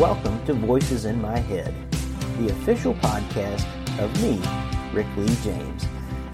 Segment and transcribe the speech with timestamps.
[0.00, 1.74] welcome to Voices in My Head,
[2.38, 3.66] the official podcast
[3.98, 4.40] of me,
[4.94, 5.86] Rick Lee James.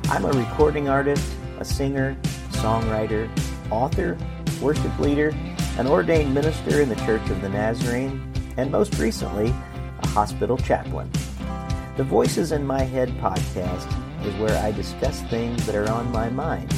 [0.04, 2.16] I'm a recording artist, a singer,
[2.50, 3.28] songwriter,
[3.72, 4.16] author,
[4.62, 5.34] worship leader,
[5.78, 11.10] an ordained minister in the Church of the Nazarene, and most recently, a hospital chaplain.
[11.96, 13.92] The Voices in My Head podcast
[14.24, 16.70] is where I discuss things that are on my mind,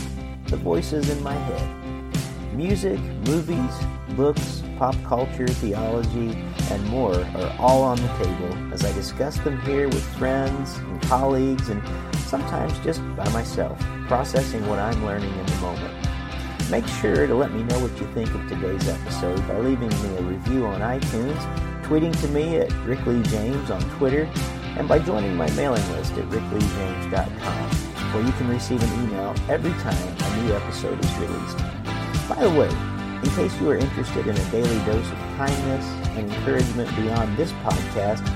[0.47, 2.55] the voices in my head.
[2.55, 3.75] Music, movies,
[4.17, 6.39] books, pop culture, theology,
[6.71, 11.03] and more are all on the table as I discuss them here with friends and
[11.03, 11.83] colleagues and
[12.19, 16.09] sometimes just by myself, processing what I'm learning in the moment.
[16.71, 20.17] Make sure to let me know what you think of today's episode by leaving me
[20.17, 24.31] a review on iTunes, tweeting to me at Rick Lee James on Twitter,
[24.77, 27.71] and by joining my mailing list at rickleejames.com,
[28.13, 31.59] where you can receive an email every time a new episode is released.
[32.29, 35.85] By the way, in case you are interested in a daily dose of kindness
[36.17, 38.27] and encouragement beyond this podcast,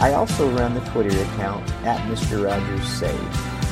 [0.00, 2.44] I also run the Twitter account at Mr.
[2.44, 3.16] Rogers Say,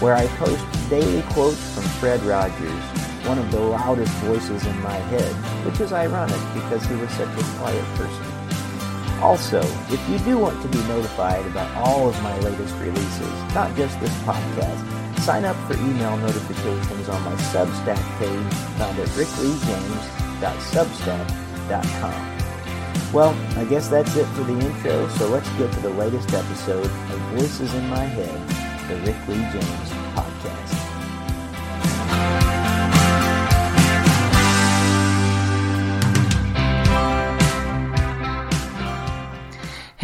[0.00, 2.83] where I post daily quotes from Fred Rogers,
[3.27, 5.33] one of the loudest voices in my head,
[5.64, 8.27] which is ironic because he was such a quiet person.
[9.23, 13.75] Also, if you do want to be notified about all of my latest releases, not
[13.77, 19.08] just this podcast, sign up for email notifications on my Substack page found at
[20.41, 23.12] rickleejames.substack.com.
[23.12, 26.84] Well, I guess that's it for the intro, so let's get to the latest episode
[26.84, 28.48] of Voices in My Head,
[28.89, 30.86] the Rick Lee James podcast.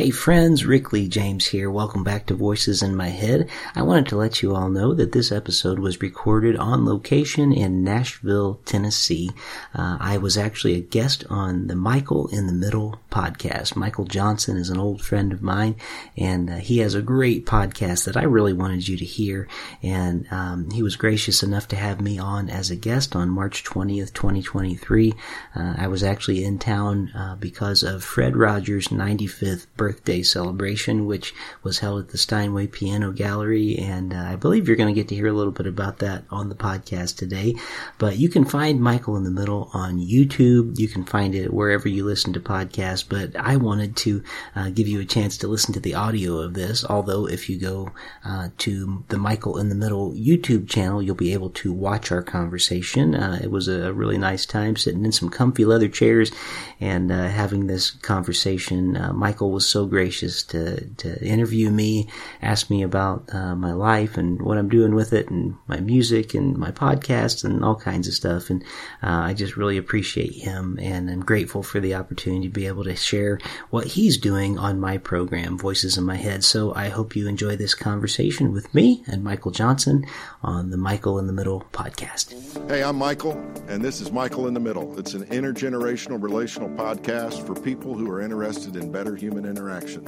[0.02, 1.70] Hey friends, Rick Lee James here.
[1.70, 3.48] Welcome back to Voices in My Head.
[3.76, 7.84] I wanted to let you all know that this episode was recorded on location in
[7.84, 9.30] Nashville, Tennessee.
[9.72, 13.76] Uh, I was actually a guest on the Michael in the Middle podcast.
[13.76, 15.76] Michael Johnson is an old friend of mine,
[16.16, 19.46] and uh, he has a great podcast that I really wanted you to hear.
[19.84, 23.62] And um, he was gracious enough to have me on as a guest on March
[23.62, 25.14] 20th, 2023.
[25.54, 29.91] Uh, I was actually in town uh, because of Fred Rogers' 95th birthday
[30.22, 33.76] celebration, which was held at the Steinway Piano Gallery.
[33.78, 36.24] And uh, I believe you're going to get to hear a little bit about that
[36.30, 37.54] on the podcast today.
[37.98, 40.78] But you can find Michael in the Middle on YouTube.
[40.78, 43.04] You can find it wherever you listen to podcasts.
[43.08, 44.22] But I wanted to
[44.54, 46.84] uh, give you a chance to listen to the audio of this.
[46.84, 47.90] Although if you go
[48.24, 52.22] uh, to the Michael in the Middle YouTube channel, you'll be able to watch our
[52.22, 53.14] conversation.
[53.14, 56.32] Uh, it was a really nice time sitting in some comfy leather chairs
[56.80, 58.96] and uh, having this conversation.
[58.96, 62.08] Uh, Michael was so gracious to, to interview me,
[62.40, 66.34] ask me about uh, my life and what I'm doing with it, and my music
[66.34, 68.50] and my podcast and all kinds of stuff.
[68.50, 68.62] And
[69.02, 72.84] uh, I just really appreciate him, and I'm grateful for the opportunity to be able
[72.84, 73.38] to share
[73.70, 76.44] what he's doing on my program, Voices in My Head.
[76.44, 80.04] So I hope you enjoy this conversation with me and Michael Johnson
[80.42, 82.68] on the Michael in the Middle podcast.
[82.68, 83.32] Hey, I'm Michael,
[83.68, 84.98] and this is Michael in the Middle.
[84.98, 90.04] It's an intergenerational relational podcast for people who are interested in better human interaction.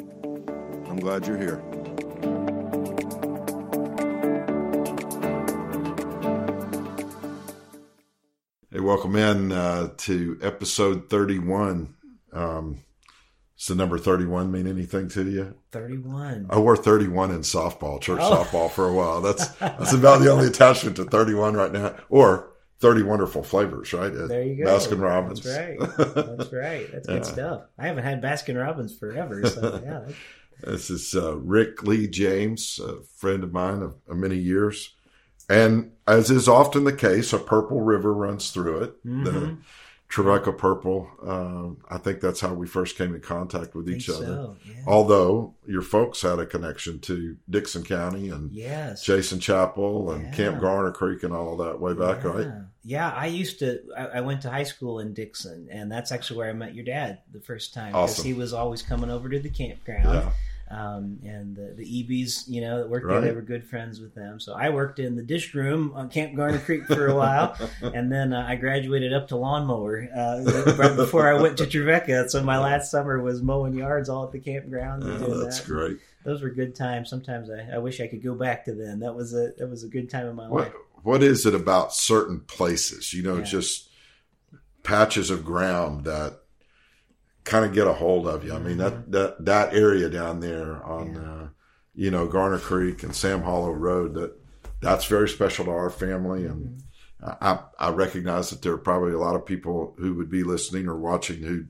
[0.89, 1.63] I'm glad you're here.
[8.73, 11.95] Hey, welcome in uh, to episode 31.
[12.33, 12.81] Um,
[13.59, 15.55] does the number 31 mean anything to you?
[15.71, 16.49] 31.
[16.51, 18.45] I wore 31 in softball, church oh.
[18.45, 19.21] softball for a while.
[19.21, 21.95] That's that's about the only attachment to 31 right now.
[22.09, 24.13] Or 30 wonderful flavors, right?
[24.13, 24.71] There you go.
[24.71, 25.41] Baskin Robbins.
[25.41, 26.27] That's right.
[26.37, 26.93] That's right.
[26.93, 27.33] That's good yeah.
[27.33, 27.63] stuff.
[27.79, 29.49] I haven't had Baskin Robbins forever.
[29.49, 30.13] So, yeah.
[30.71, 34.95] this is uh, Rick Lee James, a friend of mine of, of, many years.
[35.49, 39.07] And as is often the case, a purple river runs through it.
[39.07, 39.25] Mm-hmm.
[39.25, 39.57] The
[40.15, 41.11] Trevecca Purple.
[41.27, 44.25] Uh, I think that's how we first came in contact with each other.
[44.25, 44.75] So, yeah.
[44.87, 49.03] Although your folks had a connection to Dickson County and yes.
[49.03, 50.31] Jason Chapel and yeah.
[50.31, 52.31] Camp Garner Creek and all that way back, yeah.
[52.31, 52.49] right?
[52.85, 53.81] Yeah, I used to.
[53.99, 56.85] I, I, went to high school in Dickson, and that's actually where I met your
[56.85, 58.25] dad the first time because awesome.
[58.25, 60.31] he was always coming over to the campground.
[60.71, 63.21] Um, and the, the EBs, you know, that worked right.
[63.21, 64.41] there, they were good friends with them.
[64.41, 68.11] So I worked in the dish room on Camp Garner Creek for a while, and
[68.11, 72.31] then uh, I graduated up to lawnmower uh, right before I went to Trevecca.
[72.31, 75.05] So my last summer was mowing yards all at the campground.
[75.05, 75.67] Oh, that's that.
[75.67, 75.99] great.
[76.25, 77.11] Those were good times.
[77.11, 79.01] Sometimes I, I, wish I could go back to them.
[79.01, 80.73] That was a that was a good time in my what, life.
[81.03, 83.13] What is it about certain places?
[83.13, 83.45] You know, yeah.
[83.45, 83.91] just
[84.83, 86.41] patches of ground that
[87.45, 88.55] kind of get a hold of you.
[88.55, 89.11] I mean that mm-hmm.
[89.13, 91.21] that that area down there on yeah.
[91.21, 91.49] uh,
[91.95, 94.37] you know Garner Creek and Sam Hollow Road that
[94.81, 96.67] that's very special to our family and.
[96.67, 96.79] Mm-hmm.
[97.27, 100.87] I, I recognize that there are probably a lot of people who would be listening
[100.87, 101.65] or watching who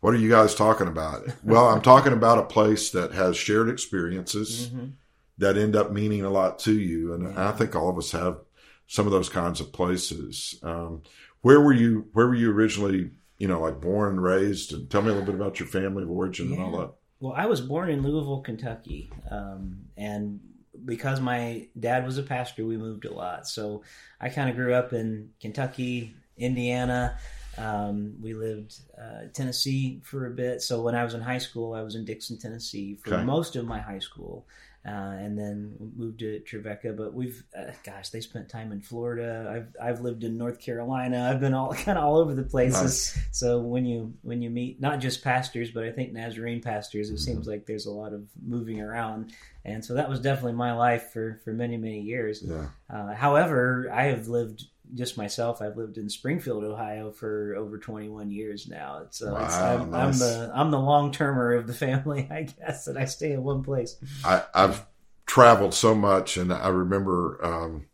[0.00, 1.26] what are you guys talking about?
[1.42, 4.92] well, I'm talking about a place that has shared experiences Mhm.
[5.38, 7.12] that end up meaning a lot to you.
[7.12, 7.48] And Yeah.
[7.48, 8.38] I think all of us have
[8.86, 10.60] some of those kinds of places.
[10.62, 11.02] Um,
[11.40, 14.72] where were you, where were you originally, you know, like born and raised?
[14.72, 16.92] And tell me a little bit about your family of origin and all that.
[17.20, 20.40] Well, I was born in Louisville, Kentucky, um, and
[20.84, 23.48] because my dad was a pastor, we moved a lot.
[23.48, 23.82] So
[24.20, 27.18] I kind of grew up in Kentucky, Indiana.
[27.58, 30.60] Um, we lived uh, Tennessee for a bit.
[30.60, 33.24] So when I was in high school, I was in Dickson, Tennessee for Okay.
[33.24, 34.46] most of my high school.
[34.86, 39.52] Uh, and then moved to Trevecca, but we've, uh, gosh, they spent time in Florida.
[39.52, 41.28] I've I've lived in North Carolina.
[41.28, 42.82] I've been all kind of all over the places.
[43.16, 43.18] Nice.
[43.32, 47.14] So when you when you meet not just pastors, but I think Nazarene pastors, it
[47.14, 47.20] Mm-hmm.
[47.20, 49.32] seems like there's a lot of moving around,
[49.64, 52.44] and so that was definitely my life for for many many years.
[52.46, 52.66] Yeah.
[52.88, 55.60] Uh, however, I have lived just myself.
[55.62, 59.02] I've lived in Springfield, Ohio, for over 21 years now.
[59.04, 60.04] It's, Wow, I'm, nice.
[60.04, 63.42] I'm the I'm the long termer of the family, I guess, that I stay in
[63.42, 63.96] one place.
[64.24, 64.86] I, I've
[65.26, 67.86] traveled so much, and I remember um,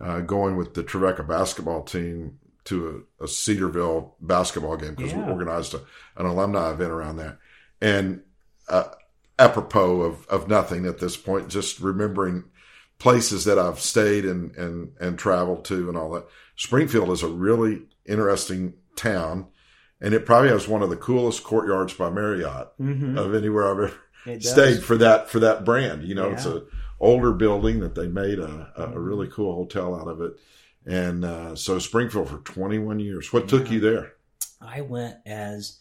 [0.00, 5.24] uh, going with the Trevecca basketball team to a, a Cedarville basketball game because Yeah.
[5.24, 5.80] we organized a,
[6.16, 7.38] an alumni event around that,
[7.80, 8.22] And
[8.68, 8.84] uh,
[9.38, 12.44] apropos of, of nothing at this point, just remembering
[12.98, 16.26] places that I've stayed and, and, and traveled to and all that.
[16.56, 19.46] Springfield is a really interesting town,
[20.00, 23.18] and it probably has one of the coolest courtyards by Marriott Mm-hmm.
[23.18, 26.04] of anywhere I've ever stayed for that for that brand.
[26.04, 26.52] You know, it's Yeah.
[26.56, 26.60] a
[26.98, 30.32] older building that they made a, a, a really cool hotel out of it.
[30.86, 33.32] And uh, so Springfield for 21 years.
[33.32, 34.12] What took you there?
[34.62, 35.78] I went as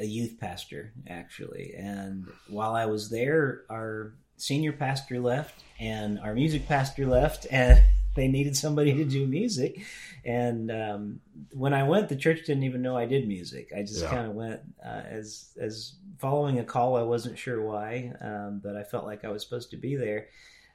[0.00, 1.74] a youth pastor, actually.
[1.76, 7.82] And while I was there, our senior pastor left and our music pastor left, and
[8.16, 9.80] they needed somebody to do music.
[10.24, 11.20] And um,
[11.52, 13.70] when I went, the church didn't even know I did music.
[13.76, 14.10] I just Yeah.
[14.10, 16.96] kind of went uh, as as following a call.
[16.96, 20.28] I wasn't sure why, um, but I felt like I was supposed to be there.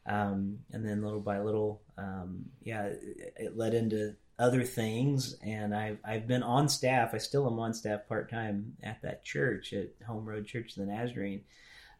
[0.05, 5.35] Um, and then little by little, um, yeah, it, it led into other things.
[5.43, 7.13] And I've I've been on staff.
[7.13, 10.85] I still am on staff part time at that church at Home Road Church of
[10.85, 11.41] the Nazarene.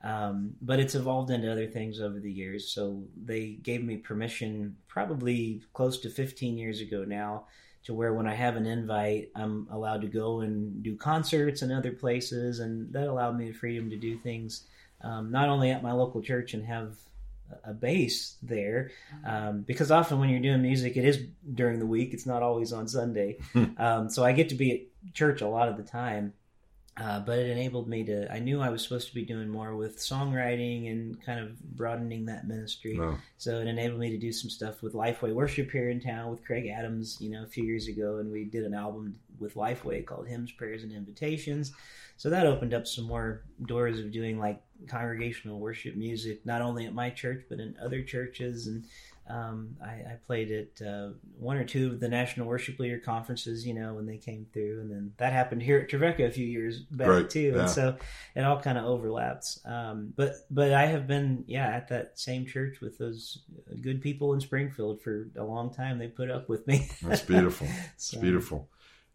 [0.03, 2.71] Um, but it's evolved into other things over the years.
[2.71, 7.45] So they gave me permission probably close to 15 years ago now
[7.83, 11.71] to where when I have an invite, I'm allowed to go and do concerts and
[11.71, 12.59] other places.
[12.59, 14.63] And that allowed me the freedom to do things
[15.03, 16.95] um, not only at my local church and have
[17.65, 18.91] a base there
[19.25, 22.71] um, because often when you're doing music it is during the week it's not always
[22.71, 23.37] on sunday
[23.77, 26.33] um, so i get to be at church a lot of the time
[26.97, 29.75] uh, but it enabled me to i knew i was supposed to be doing more
[29.75, 33.17] with songwriting and kind of broadening that ministry No.
[33.37, 36.43] so it enabled me to do some stuff with lifeway worship here in town with
[36.45, 40.05] craig adams you know a few years ago and we did an album with lifeway
[40.05, 41.71] called hymns prayers and invitations
[42.17, 46.85] so that opened up some more doors of doing like congregational worship music, not only
[46.85, 48.67] at my church but in other churches.
[48.67, 48.85] And
[49.29, 53.65] um, I, I played at uh, one or two of the National Worship Leader conferences,
[53.65, 56.45] you know, when they came through, and then that happened here at Trevecca a few
[56.45, 57.53] years back Right, too.
[57.53, 57.59] yeah.
[57.61, 57.95] And so
[58.35, 59.59] it all kind of overlaps.
[59.65, 63.39] Um, but but I have been yeah at that same church with those
[63.81, 65.97] good people in Springfield for a long time.
[65.99, 66.89] They put up with me.
[67.01, 67.67] That's beautiful.
[67.95, 68.69] It's So- beautiful.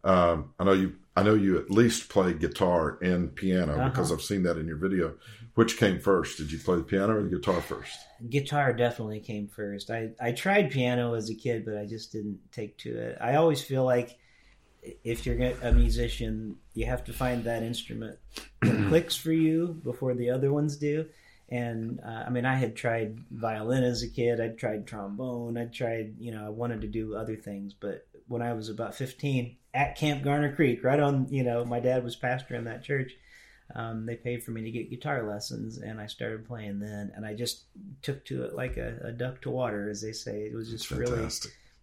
[0.04, 0.94] Um, I know you.
[1.16, 3.88] I know you at least play guitar and piano Uh-huh.
[3.88, 5.14] because I've seen that in your video.
[5.56, 6.36] Which came first?
[6.36, 7.98] Did you play the piano or the guitar first?
[8.28, 9.90] guitar definitely came first.
[9.90, 13.18] I, I tried piano as a kid, but I just didn't take to it.
[13.22, 14.18] I always feel like
[15.02, 18.18] if you're a musician, you have to find that instrument
[18.60, 21.06] that clicks for you before the other ones do.
[21.48, 24.42] And uh, I mean, I had tried violin as a kid.
[24.42, 25.56] I'd tried trombone.
[25.56, 27.72] I'd tried, you know, I wanted to do other things.
[27.72, 31.80] But when I was about 15 at Camp Garner Creek, right on, you know, my
[31.80, 33.12] dad was pastor in that church.
[33.74, 37.12] Um, they paid for me to get guitar lessons, and I started playing then.
[37.14, 37.64] And I just
[38.02, 40.42] took to it like a, a duck to water, as they say.
[40.42, 41.28] It was just really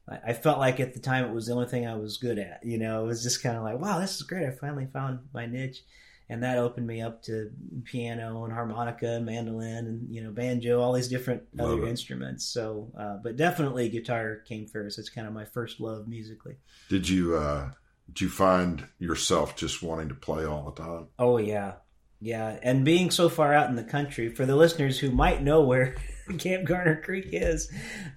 [0.10, 2.40] I, I felt like at the time it was the only thing I was good
[2.40, 2.62] at.
[2.64, 4.48] You know, it was just kind of like, wow, this is great.
[4.48, 5.84] I finally found my niche.
[6.30, 7.52] And that opened me up to
[7.84, 11.90] piano and harmonica and mandolin and, you know, banjo, all these different Love other it.
[11.90, 12.46] instruments.
[12.46, 14.98] So, uh, but definitely guitar came first.
[14.98, 16.56] It's kind of my first love musically.
[16.90, 17.36] Did you?
[17.36, 17.72] Uh,
[18.14, 21.08] did you find yourself just wanting to play all the time?
[21.18, 21.74] Oh, yeah.
[22.20, 22.58] Yeah.
[22.62, 25.96] And being so far out in the country, for the listeners who might know where
[26.38, 27.70] Camp Garner Creek is,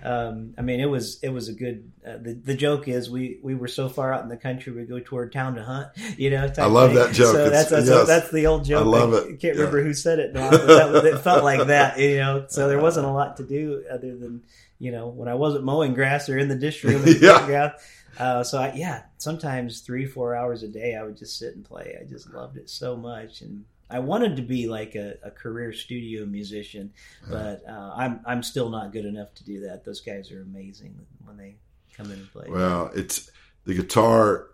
[0.03, 1.91] um, I mean, it was it was a good.
[2.07, 4.85] Uh, the the joke is we we were so far out in the country we
[4.85, 5.89] go toward town to hunt.
[6.19, 6.99] You know, I love thing.
[7.01, 7.35] that joke.
[7.35, 8.07] So that's that's, yes.
[8.07, 8.85] that's the old joke.
[8.85, 9.27] I love I it.
[9.41, 9.51] Can't Yeah.
[9.63, 11.99] remember who said it now, but that was, it felt like that.
[11.99, 14.45] You know, so there wasn't a lot to do other than
[14.79, 17.03] you know when I wasn't mowing grass or in the dish room.
[17.05, 17.73] the Yeah.
[18.19, 21.65] uh, so I, yeah, sometimes three, four hours a day, I would just sit and
[21.65, 21.97] play.
[22.01, 25.73] I just loved it so much, and I wanted to be like a, a career
[25.73, 26.93] studio musician,
[27.29, 29.85] but uh, I'm I'm still not good enough to do that.
[29.85, 31.57] Those guys are amazing when they
[31.97, 32.47] come in and play.
[32.49, 33.31] Well, it's
[33.65, 34.49] the guitar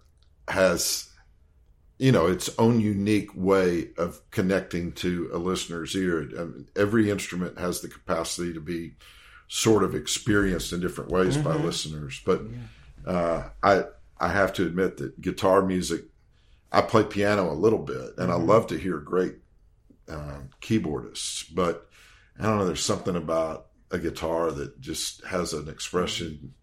[0.48, 1.08] has
[1.98, 6.28] you know its own unique way of connecting to a listener's ear.
[6.38, 8.94] I mean, every instrument has the capacity to be
[9.54, 11.46] sort of experienced in different ways mm-hmm.
[11.46, 12.40] by listeners, but
[13.04, 13.12] yeah.
[13.12, 13.82] uh, I
[14.18, 16.04] I have to admit that guitar music.
[16.72, 18.30] I play piano a little bit, and mm-hmm.
[18.30, 19.34] I love to hear great
[20.08, 21.86] uh, keyboardists, but
[22.40, 22.64] I don't know.
[22.64, 26.54] There's something about a guitar that just has an expression,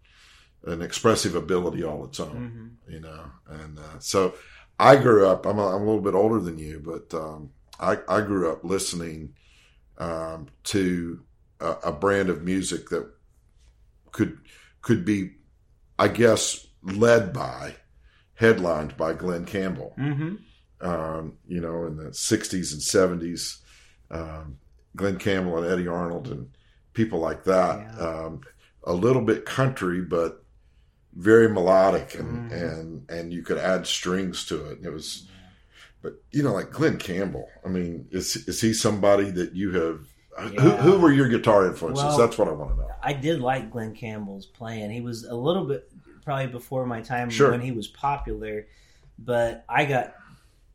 [0.64, 2.92] an expressive ability all its own, mm-hmm.
[2.92, 3.30] you know.
[3.48, 4.34] And uh, so
[4.80, 5.46] I grew up.
[5.46, 8.64] I'm a, I'm a little bit older than you, but um, I, I grew up
[8.64, 9.34] listening
[9.98, 11.22] um, to
[11.60, 13.08] a, a, brand of music that
[14.12, 14.38] could
[14.82, 15.32] could be,
[15.98, 17.76] I guess, led by,
[18.34, 19.94] headlined by Glen Campbell.
[19.98, 20.36] Mm-hmm.
[20.80, 23.58] Um, you know, in the '60s and '70s,
[24.10, 24.58] um,
[24.96, 26.48] Glen Campbell and Eddy Arnold and
[26.92, 27.80] people like that.
[27.80, 28.06] Yeah.
[28.06, 28.40] Um,
[28.84, 30.44] a little bit country, but
[31.14, 32.54] very melodic and mm-hmm.
[32.54, 34.78] and and you could add strings to it.
[34.82, 35.28] It was,
[36.02, 37.48] but you know, like Glen Campbell.
[37.64, 40.06] I mean, is is he somebody that you have?
[40.44, 40.60] Yeah.
[40.60, 42.04] Who, who were your guitar influences?
[42.04, 42.88] Well, That's what I want to know.
[43.02, 44.90] I did like Glen Campbell's playing.
[44.90, 45.90] He was a little bit
[46.24, 47.50] probably before my time sure.
[47.50, 48.66] when he was popular,
[49.18, 50.14] but I got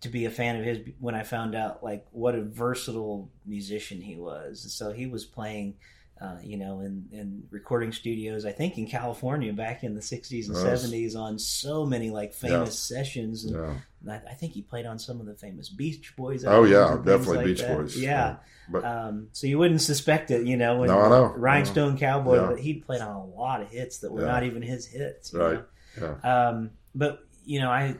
[0.01, 4.01] to be a fan of his when I found out like what a versatile musician
[4.01, 4.73] he was.
[4.73, 5.75] So he was playing
[6.21, 10.47] uh, you know, in, in recording studios, I think in California back in the 60s
[10.47, 10.87] and yes.
[10.87, 12.97] 70s on so many like famous yeah.
[12.97, 13.43] sessions.
[13.43, 14.13] And yeah.
[14.13, 16.45] I, I, think he played on some of the famous Beach Boys.
[16.45, 17.77] Oh, yeah, definitely like Beach that.
[17.77, 17.97] Boys.
[17.97, 18.37] Yeah.
[18.69, 21.33] But, um, so you wouldn't suspect it, you know, when no, I know.
[21.35, 22.47] Rhinestone Cowboy, yeah.
[22.47, 25.33] but he played on a lot of hits that were not even his hits.
[25.33, 25.63] right.
[26.23, 27.95] Um, but, you know, I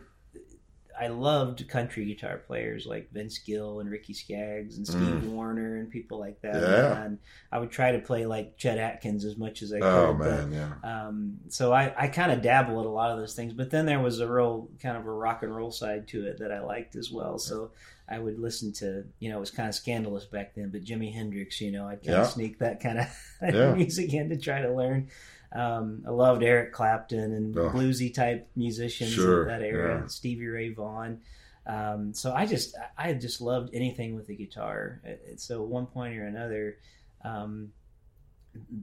[0.99, 5.29] I loved country guitar players like Vince Gill and Ricky Skaggs and Steve mm.
[5.29, 6.61] Wariner and people like that.
[6.61, 7.03] Yeah.
[7.03, 7.19] And
[7.51, 9.87] I would try to play like Chet Atkins as much as I oh, could.
[9.87, 11.07] Oh man, but, yeah.
[11.07, 13.85] Um, so I, I kind of dabble at a lot of those things, but then
[13.85, 16.61] there was a real kind of a rock and roll side to it that I
[16.61, 17.37] liked as well.
[17.37, 17.71] So
[18.07, 21.13] I would listen to, you know, it was kind of scandalous back then, but Jimi
[21.13, 22.21] Hendrix, you know, I'd kind yeah.
[22.21, 23.07] of sneak that kind of
[23.53, 23.73] yeah.
[23.73, 25.09] music in to try to learn.
[25.55, 30.07] Um, I loved Eric Clapton and oh, bluesy type musicians sure, of that era, yeah.
[30.07, 31.21] Stevie Ray Vaughan.
[31.65, 35.01] Um, so I just I just loved anything with the guitar.
[35.37, 36.77] So at one point or another,
[37.23, 37.71] um,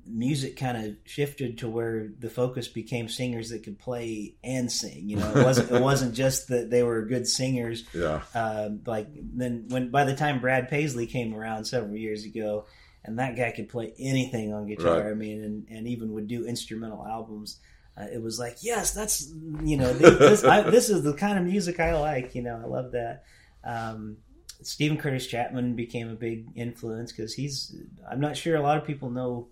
[0.07, 5.09] music kind of shifted to where the focus became singers that could play and sing.
[5.09, 7.85] You know, it wasn't it wasn't just that they were good singers.
[7.95, 8.23] Yeah.
[8.35, 12.67] Uh, like then when by the time Brad Paisley came around several years ago,
[13.05, 15.03] and that guy could play anything on guitar.
[15.03, 15.11] Right.
[15.11, 17.59] I mean, and, and even would do instrumental albums.
[17.97, 19.33] Uh, it was like, yes, that's
[19.63, 22.35] you know, this, I, this is the kind of music I like.
[22.35, 23.25] You know, I love that.
[23.65, 24.19] Um,
[24.63, 27.75] Steven Curtis Chapman became a big influence because he's.
[28.09, 29.49] I'm not sure a lot of people know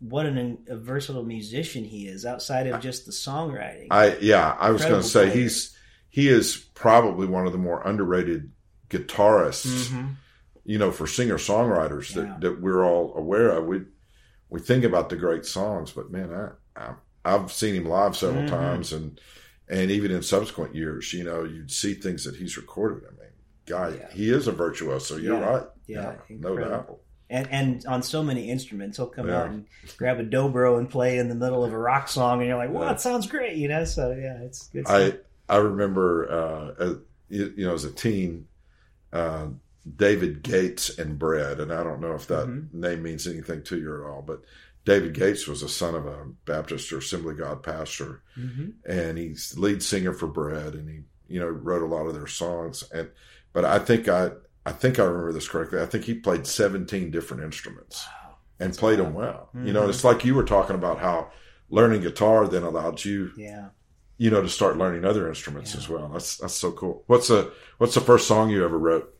[0.00, 3.86] what an, a versatile musician he is outside of just the songwriting.
[3.90, 5.42] I yeah, I was going to say player.
[5.42, 5.76] he's
[6.10, 8.50] he is probably one of the more underrated
[8.90, 9.88] guitarists.
[9.88, 10.06] Mm-hmm
[10.66, 12.22] you know, for singer songwriters yeah.
[12.22, 13.66] that, that we're all aware of.
[13.66, 13.82] We
[14.50, 16.32] we think about the great songs, but man,
[16.76, 16.94] I,
[17.24, 18.54] I have seen him live several mm-hmm.
[18.54, 19.20] times, and
[19.68, 23.04] and even in subsequent years, you know, you'd see things that he's recorded.
[23.08, 23.32] I mean,
[23.64, 24.12] guy, yeah.
[24.12, 25.16] he is a virtuoso.
[25.16, 25.48] You're yeah.
[25.48, 25.66] right.
[25.86, 26.98] Yeah, no doubt.
[27.30, 31.18] And and on so many instruments, he'll come out and grab a dobro and play
[31.18, 33.68] in the middle of a rock song, and you're like, "Well, that sounds great," you
[33.68, 33.84] know.
[33.84, 34.84] So yeah, it's good.
[34.88, 35.14] I
[35.48, 36.96] I remember, uh, as,
[37.28, 38.48] you know, as a teen.
[39.12, 39.46] Uh,
[39.94, 42.80] David Gates and Bread, and I don't know if that mm-hmm.
[42.80, 44.42] name means anything to you at all, but
[44.84, 48.70] David Gates was a son of a Baptist or Assembly God pastor, mm-hmm.
[48.88, 52.26] and he's lead singer for Bread, and he you know wrote a lot of their
[52.26, 52.84] songs.
[52.92, 53.10] And
[53.52, 54.30] but I think I
[54.64, 55.80] I think I remember this correctly.
[55.80, 58.36] I think he played seventeen different instruments wow.
[58.58, 59.08] and That's played wild.
[59.08, 59.48] them well.
[59.54, 59.66] Mm-hmm.
[59.66, 61.30] You know, it's like you were talking about how
[61.68, 63.68] learning guitar then allowed you, yeah,
[64.18, 65.78] you know, to start learning other instruments yeah.
[65.78, 66.08] as well.
[66.08, 67.02] That's that's so cool.
[67.06, 69.15] What's the what's the first song you ever wrote?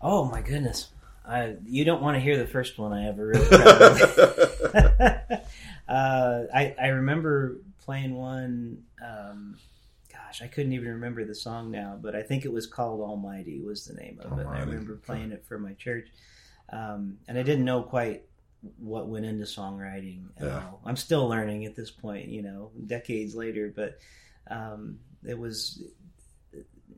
[0.00, 0.88] Oh my goodness.
[1.26, 3.52] I, you don't want to hear the first one I ever wrote.
[5.88, 8.84] uh, I, I remember playing one.
[9.04, 9.56] Um,
[10.12, 13.60] gosh, I couldn't even remember the song now, but I think it was called Almighty
[13.60, 14.48] was the name of Almighty.
[14.48, 14.52] it.
[14.52, 16.08] I remember playing it for my church,
[16.72, 18.24] um, and I didn't know quite
[18.78, 20.56] what went into songwriting at yeah.
[20.56, 20.80] all.
[20.84, 23.98] I'm still learning at this point, you know, decades later, but
[24.50, 25.82] um, it was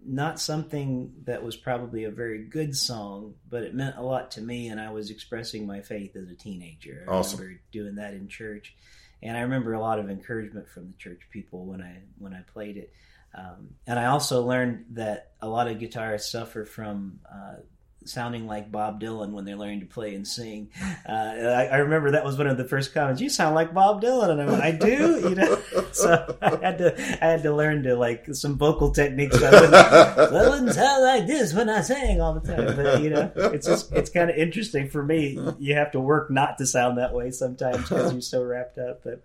[0.06, 4.40] not something that was probably a very good song, but it meant a lot to
[4.40, 7.04] me, and I was expressing my faith as a teenager.
[7.08, 7.40] I awesome.
[7.40, 8.74] remember doing that in church,
[9.22, 12.40] and I remember a lot of encouragement from the church people when I when I
[12.52, 12.92] played it.
[13.34, 17.56] Um, and I also learned that a lot of guitarists suffer from uh,
[18.04, 20.70] sounding like Bob Dylan when they're learning to play and sing.
[21.08, 23.20] Uh, I, I, remember that was one of the first comments.
[23.20, 25.58] You sound like Bob Dylan, and I I do, you know.
[25.92, 29.36] So I had to, I had to learn to like some vocal techniques.
[29.42, 32.74] I wouldn't, I wouldn't sound like this when I sang all the time.
[32.76, 35.38] But you know, it's just, it's kind of interesting for me.
[35.58, 39.02] You have to work not to sound that way sometimes because you're so wrapped up.
[39.04, 39.22] But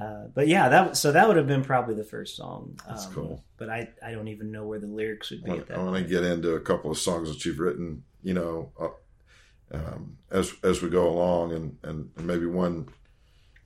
[0.00, 2.78] uh, but yeah, that so that would have been probably the first song.
[2.88, 3.44] That's um, cool.
[3.58, 5.50] But I I don't even know where the lyrics would be.
[5.50, 8.04] I, I want to get into a couple of songs that you've written.
[8.22, 12.88] You know, uh, um, as as we go along, and and maybe one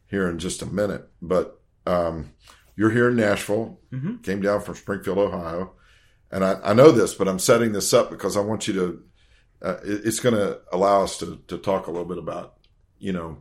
[0.08, 1.08] here in just a minute.
[1.22, 2.32] But um,
[2.74, 3.78] you're here in Nashville.
[3.92, 4.16] Mm-hmm.
[4.16, 5.74] Came down from Springfield, Ohio,
[6.32, 9.02] and I, I know this, but I'm setting this up because I want you to.
[9.62, 12.56] Uh, it, it's going to allow us to to talk a little bit about
[12.98, 13.38] you know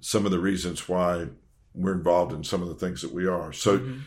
[0.00, 1.28] some of the reasons why
[1.74, 3.52] we're involved in some of the things that we are.
[3.52, 4.00] So mm-hmm.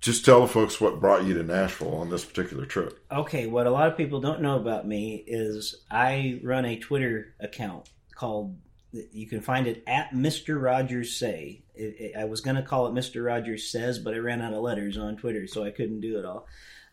[0.00, 2.98] just tell the folks what brought you to Nashville on this particular trip.
[3.10, 7.34] Okay, what a lot of people don't know about me is I run a Twitter
[7.40, 8.56] account called
[8.92, 10.60] you can find it at Mr.
[10.60, 11.62] Rogers Say.
[11.74, 13.24] It, it, I was going to call it Mr.
[13.24, 16.24] Rogers Says, but I ran out of letters on Twitter, so I couldn't do it
[16.24, 16.46] all.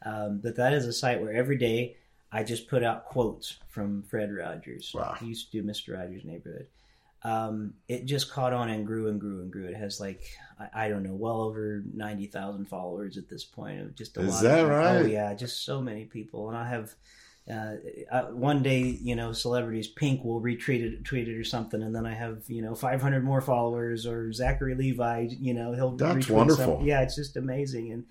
[0.06, 1.98] Um, but that is a site where every day
[2.32, 4.92] I just put out quotes from Fred Rogers.
[4.94, 5.16] Wow.
[5.20, 5.98] He used to do Mr.
[5.98, 6.68] Rogers' Neighborhood
[7.24, 9.66] um, it just caught on and grew and grew and grew.
[9.66, 10.24] It has like
[10.60, 13.96] I, I don't know, well over ninety thousand followers at this point.
[13.96, 14.44] Just a Is lot.
[14.44, 14.96] that of, right?
[14.98, 16.50] Oh yeah, just so many people.
[16.50, 16.96] And I have
[17.52, 17.76] uh,
[18.12, 21.96] I, one day, you know, celebrities Pink will retweet it, tweet it or something, and
[21.96, 24.06] then I have you know five hundred more followers.
[24.06, 26.66] Or Zachary Levi, you know, he'll that's wonderful.
[26.66, 26.88] Something.
[26.88, 28.06] Yeah, it's just amazing, and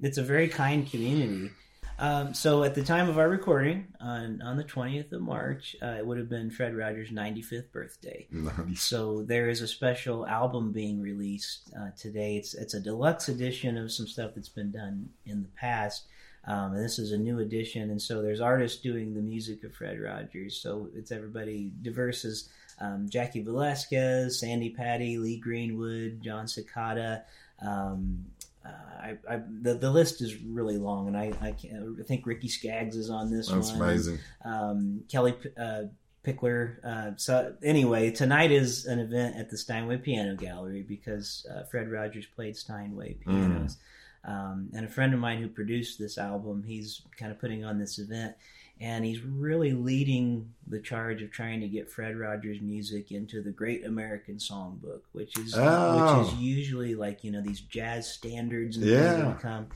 [0.00, 1.50] it's a very kind community.
[1.98, 5.94] Um, so at the time of our recording, on on the twentieth of March, uh,
[5.98, 8.26] it would have been Fred Rogers' ninety fifth birthday.
[8.30, 8.82] Nice.
[8.82, 12.36] So there is a special album being released uh, today.
[12.36, 16.06] It's it's a deluxe edition of some stuff that's been done in the past.
[16.44, 19.76] Um, and this is a new edition, and so there's artists doing the music of
[19.76, 20.56] Fred Rogers.
[20.56, 22.48] So it's everybody diverse as
[22.80, 27.22] um, Jaci Velasquez, Sandi Patty, Lee Greenwood, Jon Secada,
[27.64, 28.24] um,
[28.64, 32.48] uh, I, I, the, the list is really long, and I, I, I, think Ricky
[32.48, 33.82] Skaggs is on this That's one.
[33.82, 34.18] amazing.
[34.44, 35.84] Um, Kellie uh,
[36.24, 36.84] Pickler.
[36.84, 41.90] Uh, so anyway, tonight is an event at the Steinway Piano Gallery because uh, Fred
[41.90, 43.76] Rogers played Steinway pianos.
[43.76, 43.78] Mm.
[44.24, 47.78] Um, and a friend of mine who produced this album, he's kind of putting on
[47.78, 48.36] this event
[48.80, 53.50] and he's really leading the charge of trying to get Fred Rogers music into the
[53.50, 56.18] Great American Songbook, which is oh.
[56.18, 56.40] which is oh.
[56.40, 59.12] usually like you know these jazz standards and yeah.
[59.12, 59.68] things that come.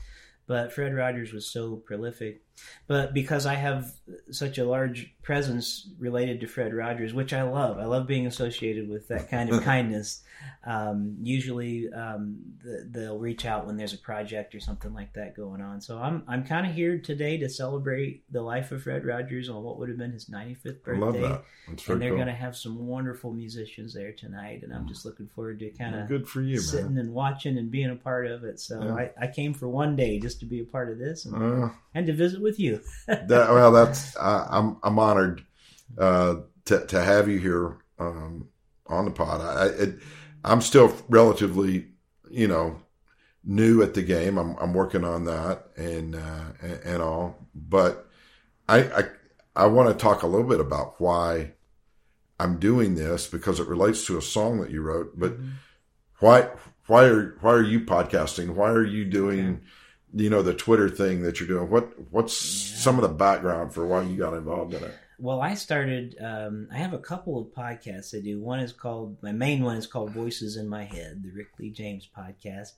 [0.47, 2.41] But Fred Rogers was so prolific.
[2.87, 3.91] But because I have
[4.31, 8.89] such a large presence related to Fred Rogers, which I love, I love being associated
[8.89, 10.23] with that kind of kindness.
[10.65, 15.35] Um, usually, um, the, they'll reach out when there's a project or something like that
[15.35, 15.79] going on.
[15.81, 19.63] So I'm I'm kind of here today to celebrate the life of Fred Rogers on
[19.63, 20.91] what would have been his 95th birthday.
[20.91, 21.43] I love that.
[21.67, 22.17] That's and they're cool.
[22.17, 25.95] going to have some wonderful musicians there tonight, and I'm just looking forward to kind
[25.95, 27.05] of good for you, sitting man.
[27.05, 28.59] and watching and being a part of it.
[28.59, 28.93] So yeah.
[28.93, 31.69] I, I came for one day just to be a part of this and, uh,
[31.93, 32.81] and to visit with you.
[33.07, 35.43] that, well, that's I, I'm I'm honored
[35.97, 38.47] uh, to to have you here um,
[38.87, 39.41] on the pod.
[39.41, 39.99] I it,
[40.47, 41.87] I'm still relatively,
[42.29, 42.81] you know,
[43.43, 44.37] new at the game.
[44.37, 48.09] I'm I'm working on that and uh, and, and all, but
[48.67, 49.03] I I
[49.55, 51.53] I want to talk a little bit about why
[52.39, 55.19] I'm doing this because it relates to a song that you wrote.
[55.19, 55.49] But mm-hmm.
[56.19, 56.49] why
[56.87, 58.49] why are why are you podcasting?
[58.55, 59.61] Why are you doing?
[60.13, 61.69] you know the Twitter thing that you're doing.
[61.69, 62.77] What what's yeah.
[62.77, 64.95] some of the background for why you got involved in it?
[65.19, 66.15] Well, I started.
[66.21, 68.39] Um, I have a couple of podcasts I do.
[68.39, 71.71] One is called my main one is called Voices in My Head, the Rick Lee
[71.71, 72.73] James podcast,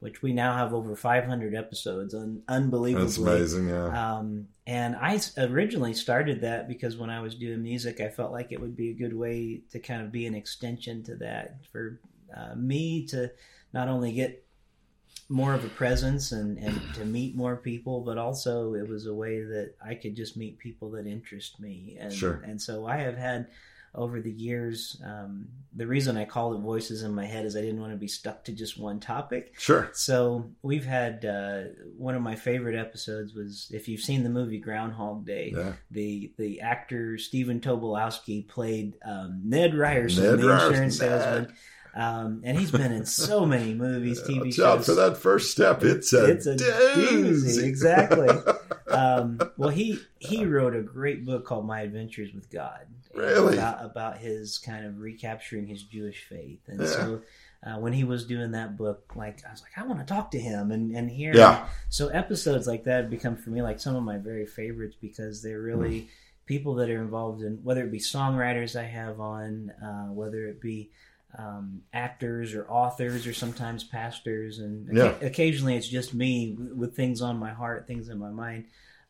[0.00, 2.14] which we now have over 500 episodes.
[2.14, 3.68] Un- unbelievably, that's amazing.
[3.68, 4.16] Yeah.
[4.16, 8.52] Um, and I originally started that because when I was doing music, I felt like
[8.52, 12.00] it would be a good way to kind of be an extension to that for
[12.36, 13.30] uh, me to
[13.72, 14.44] not only get
[15.28, 19.14] more of a presence and, and to meet more people, but also it was a
[19.14, 21.96] way that I could just meet people that interest me.
[22.00, 22.42] And, sure.
[22.46, 23.48] and so I have had
[23.94, 27.60] over the years, um, the reason I call it voices in my head is I
[27.60, 29.54] didn't want to be stuck to just one topic.
[29.58, 29.90] Sure.
[29.92, 31.62] So we've had uh,
[31.96, 35.72] one of my favorite episodes was if you've seen the movie Groundhog Day, yeah.
[35.90, 41.52] the the actor Stephen Tobolowsky played um, Ned Ryerson, Ned the Ryerson, insurance salesman.
[41.98, 44.64] Um, and he's been in so many movies, TV Watch shows.
[44.64, 45.82] out for that first step.
[45.82, 47.64] It's a, it's a doozy.
[47.64, 48.28] Exactly.
[48.88, 52.86] um, well, he he wrote a great book called My Adventures with God.
[53.14, 53.54] Really?
[53.58, 56.60] About, about his kind of recapturing his Jewish faith.
[56.68, 56.86] And yeah.
[56.86, 57.20] so
[57.66, 60.30] uh, when he was doing that book, like I was like, I want to talk
[60.32, 61.34] to him and and hear.
[61.34, 61.66] Yeah.
[61.88, 65.42] So episodes like that have become for me like some of my very favorites because
[65.42, 66.08] they're really Mm.
[66.46, 70.60] people that are involved in whether it be songwriters I have on, uh, whether it
[70.60, 70.90] be
[71.36, 75.12] um, actors or authors or sometimes pastors, and Yeah.
[75.12, 78.64] occa- occasionally it's just me w- with things on my heart, things in my mind.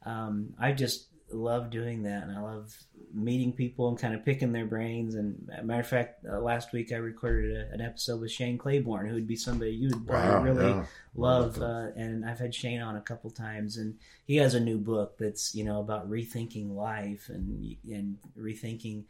[0.04, 2.76] Um, I just love doing that, and I love
[3.14, 5.14] meeting people and kind of picking their brains.
[5.14, 8.58] And a matter of fact, uh, last week I recorded a, an episode with Shane
[8.58, 10.42] Claiborne, who would be somebody you would Wow.
[10.42, 10.86] really yeah.
[11.14, 14.78] love uh, and i've had shane on a couple times and he has a new
[14.78, 19.02] book that's you know about rethinking life and and rethinking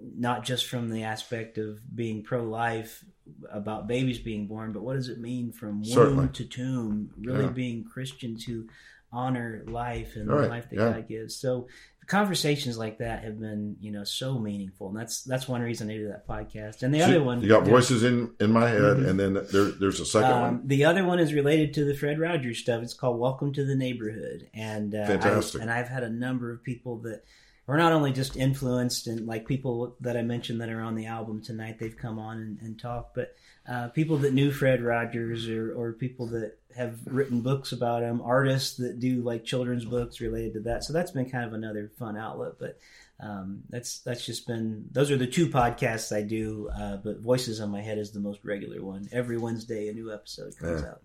[0.00, 3.04] not just from the aspect of being pro-life
[3.50, 6.28] about babies being born but what does it mean from womb Certainly.
[6.28, 7.50] to tomb really Yeah.
[7.50, 8.68] being christians who
[9.12, 10.92] honor life and Right, the life that yeah.
[10.92, 11.66] god gives so
[12.06, 15.94] conversations like that have been you know so meaningful and that's that's one reason i
[15.96, 18.80] do that podcast and the So other one You got voices in in my head,
[18.80, 19.08] Mhm.
[19.10, 20.62] and then there, there's a second Um, one.
[20.66, 22.82] the other one is related to the Fred Rogers stuff.
[22.82, 25.60] It's called "Welcome to the Neighborhood," and uh, Fantastic.
[25.60, 27.24] I, and I've had a number of people that
[27.68, 31.06] were not only just influenced and like people that I mentioned that are on the
[31.06, 31.78] album tonight.
[31.78, 33.36] They've come on and, and talked, but
[33.70, 38.20] uh, people that knew Fred Rogers or or people that have written books about him,
[38.22, 40.82] artists that do like children's books related to that.
[40.82, 42.78] So that's been kind of another fun outlet, but.
[43.20, 47.60] Um, that's that's just been those are the two podcasts I do, uh, but Voices
[47.60, 49.08] on My Head is the most regular one.
[49.10, 50.90] Every Wednesday, a new episode comes Yeah.
[50.90, 51.00] out.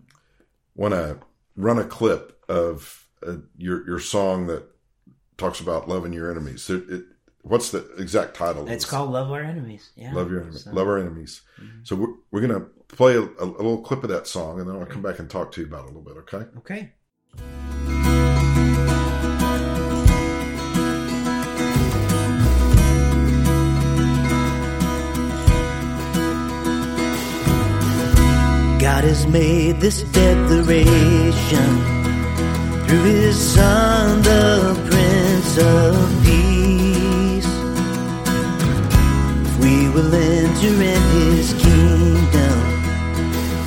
[0.76, 1.18] Want to
[1.56, 4.62] run a clip of uh, your your song that
[5.36, 6.68] talks about loving your enemies.
[6.70, 7.04] It, it,
[7.42, 8.62] what's the exact title?
[8.68, 8.90] It's this?
[8.90, 9.90] called Love Our Enemies.
[9.96, 10.64] Yeah, Love Your Enemies.
[10.64, 11.42] So- Love Our Enemies.
[11.60, 11.86] Mhm.
[11.86, 14.76] So we're, we're going to play a, a, little clip of that song, and then
[14.76, 16.16] I'll come back and talk to you about it a little bit.
[16.18, 16.46] Okay?
[16.58, 16.92] Okay.
[28.80, 30.84] God has made this declaration
[32.86, 34.83] through his Son, the
[35.54, 37.52] Prince of Peace.
[39.46, 42.58] If we will enter in his kingdom,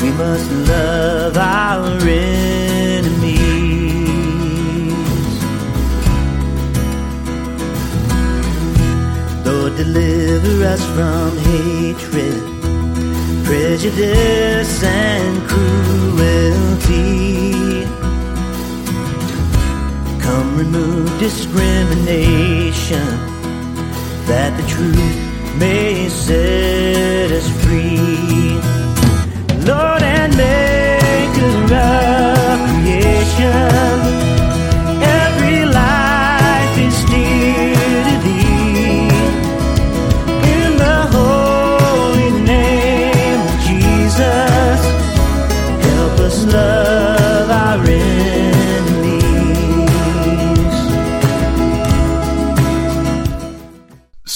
[0.01, 2.57] we must love our enemies.
[9.45, 12.43] Lord, deliver us from hatred
[13.45, 16.67] prejudice and cruelty.
[20.27, 23.07] Come remove discrimination,
[24.27, 25.17] that the truth
[25.57, 28.59] may set us free.
[29.65, 34.06] Lord and Maker of creation,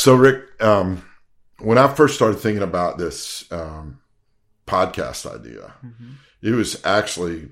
[0.02, 1.06] So, Rick, um,
[1.60, 4.00] when I first started thinking about this um,
[4.66, 6.16] podcast idea, Mhm.
[6.42, 7.52] it was actually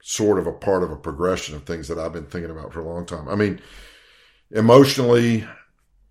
[0.00, 2.78] sort of a part of a progression of things that I've been thinking about for
[2.78, 3.28] a long time.
[3.28, 3.60] I mean,
[4.52, 5.44] emotionally,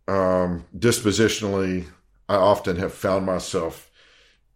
[0.10, 1.86] um, dispositionally,
[2.28, 3.90] I often have found myself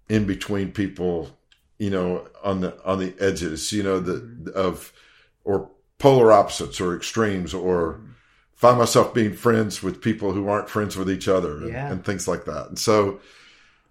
[0.10, 1.40] in between people,
[1.80, 4.92] you know, on the on the edges, you know, the of
[5.46, 8.02] or polar opposites or extremes, or
[8.56, 11.92] find myself being friends with people who aren't friends with each other, and, Yeah.
[11.92, 12.68] and things like that.
[12.70, 13.20] And so,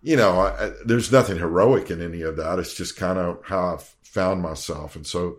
[0.02, 2.58] you know, I, I, there's nothing heroic in any of that.
[2.58, 4.96] It's just kind of how I've found myself.
[4.96, 5.36] And so,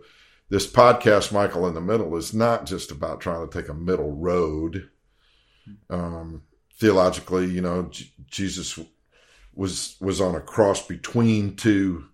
[0.48, 4.12] this podcast, Michael in the Middle, is not just about trying to take a middle
[4.12, 4.88] road.
[5.90, 6.42] Um,
[6.78, 8.78] theologically, you know, J- Jesus
[9.54, 12.04] was was on a cross between two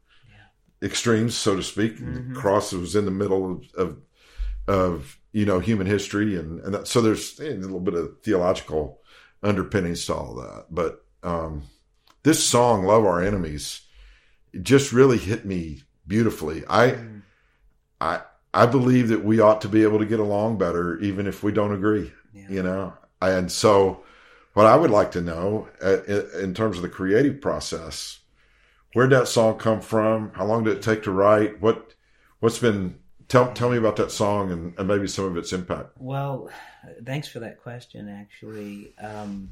[0.82, 1.98] extremes, so to speak.
[1.98, 2.32] Mhm.
[2.34, 3.98] The cross was in the middle of, of
[4.66, 9.00] of you know human history, and and that, so there's a little bit of theological
[9.42, 10.66] underpinnings to all that.
[10.70, 11.62] But um,
[12.22, 13.82] this song, "Love Our Enemies,"
[14.60, 16.64] just really hit me beautifully.
[16.68, 17.22] I Mm.
[18.00, 18.20] I
[18.54, 21.52] I believe that we ought to be able to get along better, even if we
[21.52, 22.12] don't agree.
[22.34, 22.46] Yeah.
[22.48, 24.04] You know, and so
[24.52, 28.18] what I would like to know uh, in, in terms of the creative process,
[28.92, 30.32] where'd that song come from?
[30.34, 31.60] How long did it take to write?
[31.62, 31.94] What
[32.40, 32.98] what's been
[33.32, 35.88] tell tell me about that song and, and maybe some of its impact.
[35.98, 36.50] Well,
[37.04, 38.08] thanks for that question.
[38.08, 39.50] Actually, um,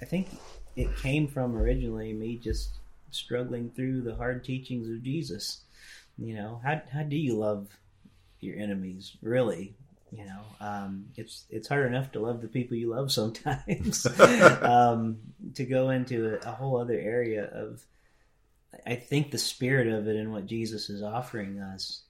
[0.00, 0.28] I think
[0.76, 2.70] it came from originally me just
[3.10, 5.62] struggling through the hard teachings of Jesus.
[6.18, 7.68] You know, how how do you love
[8.38, 9.16] your enemies?
[9.22, 9.74] Really,
[10.12, 14.06] you know, um, it's it's hard enough to love the people you love sometimes.
[14.62, 15.18] um,
[15.54, 17.82] to go into a, a whole other area of
[18.86, 22.02] I think the spirit of it and what Jesus is offering us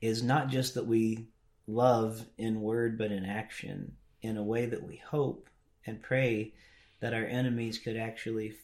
[0.00, 1.26] is not just that we
[1.66, 5.48] love in word but in action in a way that we hope
[5.86, 6.52] and pray
[7.00, 8.54] that our enemies could actually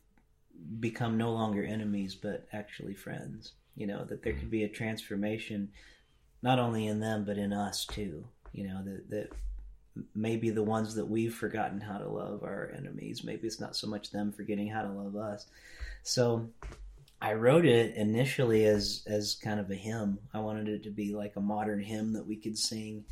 [0.81, 5.69] become no longer enemies but actually friends you know that there could be a transformation
[6.43, 9.31] not only in them but in us too you know that that
[10.15, 13.25] maybe the ones that we've forgotten how to love are our enemies.
[13.25, 15.47] Maybe it's not so much them forgetting how to love us.
[16.03, 16.49] So
[17.25, 20.19] I wrote it initially as as kind of a hymn.
[20.35, 23.05] I wanted it to be like a modern hymn that we could sing,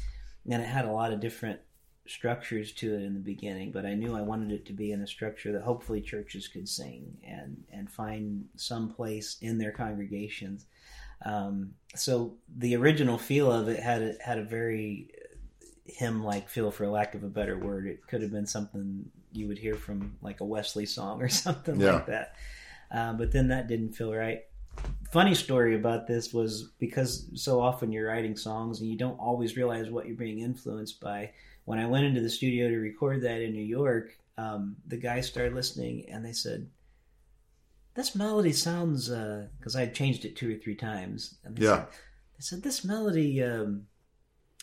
[0.51, 1.61] and it had a lot of different
[2.07, 3.73] structures to it in the beginning.
[3.73, 6.69] But I knew I wanted it to be in a structure that hopefully churches could
[6.69, 10.67] sing and and find some place in their congregations.
[11.25, 15.09] Um, so the original feel of it had a, had a very
[15.85, 17.87] hymn like feel, for lack of a better word.
[17.87, 21.81] It could have been something you would hear from like a Wesley song or something
[21.81, 21.95] Yeah.
[21.95, 22.35] like that.
[22.93, 24.43] Uh, but then that didn't feel right.
[25.11, 29.57] Funny story about this was because so often you're writing songs and you don't always
[29.57, 31.31] realize what you're being influenced by.
[31.65, 35.27] When I went into the studio to record that in New York, um, the guys
[35.27, 36.67] started listening and they said,
[37.95, 41.37] "This melody sounds," because I had changed it two or three times.
[41.45, 41.85] And they Yeah.
[41.85, 41.87] said,
[42.37, 43.87] they said this melody um,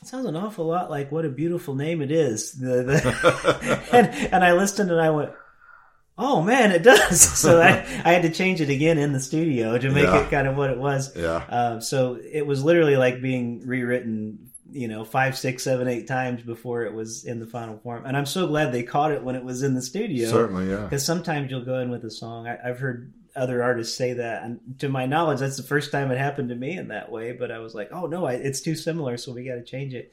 [0.03, 4.43] sounds an awful lot like "What a Beautiful Name It Is." The, the and, and
[4.43, 5.31] I listened and I went,
[6.19, 7.69] "Oh man, it does!" So I,
[8.05, 10.25] I had to change it again in the studio to make Yeah.
[10.25, 11.15] it kind of what it was.
[11.15, 11.37] yeah.
[11.49, 16.41] Uh, so it was literally like being rewritten, you know, five, six, seven, eight times
[16.43, 18.05] before it was in the final form.
[18.05, 20.29] And I'm so glad they caught it when it was in the studio.
[20.29, 20.83] Certainly, yeah.
[20.83, 22.47] Because sometimes you'll go in with a song.
[22.47, 26.11] I, I've heard other artists say that, and to my knowledge, that's the first time
[26.11, 27.31] it happened to me in that way.
[27.31, 29.93] But I was like, oh no, I, it's too similar, so we got to change
[29.93, 30.11] it.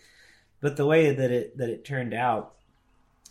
[0.60, 2.54] But the way that it that it turned out,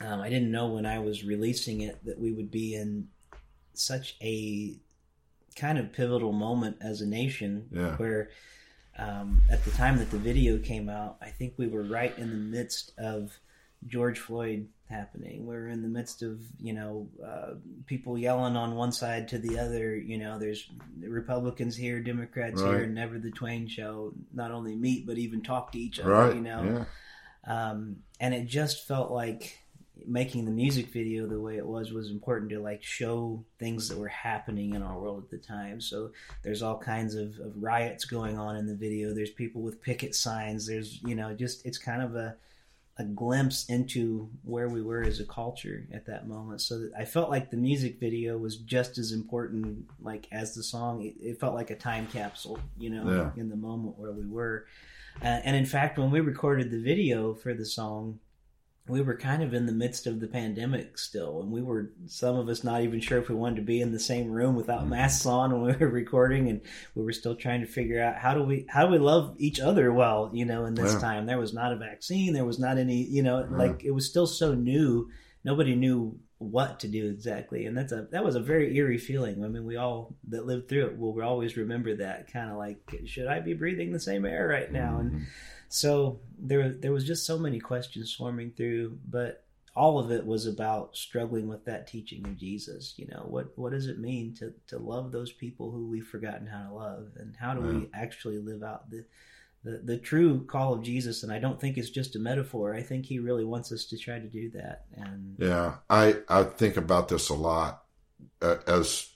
[0.02, 3.08] um, I didn't know when I was releasing it that we would be in
[3.74, 4.76] such a
[5.56, 7.96] kind of pivotal moment as a nation, Yeah.
[7.98, 8.30] where
[8.98, 12.30] um, at the time that the video came out, I think we were right in
[12.30, 13.38] the midst of
[13.88, 15.46] George Floyd happening.
[15.46, 17.56] We were in the midst of you know uh,
[17.86, 19.96] people yelling on one side to the other.
[19.98, 20.70] You know, there's
[21.02, 22.84] Republicans here, Democrats here, Right.
[22.84, 26.10] and never the twain shall not only meet but even talk to each other.
[26.12, 26.36] Right.
[26.36, 26.86] You know,
[27.48, 27.70] Yeah.
[27.72, 29.60] um, and it just felt like
[30.06, 33.98] making the music video the way it was was important to like show things that
[33.98, 35.80] were happening in our world at the time.
[35.82, 36.12] So
[36.44, 39.14] there's all kinds of, of riots going on in the video.
[39.14, 40.68] There's people with picket signs.
[40.68, 42.36] There's you know just it's kind of a
[42.98, 46.62] a glimpse into where we were as a culture at that moment.
[46.62, 50.64] So that i felt like the music video was just as important like as the
[50.64, 51.02] song.
[51.04, 53.42] It, it felt like a time capsule you know Yeah.
[53.42, 54.66] in the moment where we were.
[55.22, 58.20] Uh, and in fact, when we recorded the video for the song,
[58.88, 62.36] we were kind of in the midst of the pandemic still, and we were some
[62.36, 64.82] of us not even sure if we wanted to be in the same room without
[64.82, 64.92] mm-hmm.
[64.92, 66.62] masks on when we were recording, and
[66.94, 69.60] we were still trying to figure out how do we how do we love each
[69.60, 71.00] other well, you know, in this Yeah.
[71.00, 71.26] time.
[71.26, 73.58] There was not a vaccine, there was not any, you know, Yeah.
[73.58, 75.10] like it was still so new.
[75.44, 79.44] Nobody knew what to do exactly, and that's a that was a very eerie feeling.
[79.44, 82.78] I mean, we all that lived through it will always remember that kind of like,
[83.06, 85.00] should I be breathing the same air right now?
[85.00, 85.22] And Mhm.
[85.70, 89.44] so there there was just so many questions swarming through, but
[89.78, 92.94] all of it was about struggling with that teaching of Jesus.
[92.98, 96.48] You know, what what does it mean to to love those people who we've forgotten
[96.48, 99.06] how to love, and how do we actually live out the
[99.66, 101.24] the, the true call of Jesus?
[101.24, 102.74] And I don't think it's just a metaphor.
[102.74, 104.86] I think he really wants us to try to do that.
[104.96, 107.84] And Yeah, I I think about this a lot
[108.42, 109.10] uh, as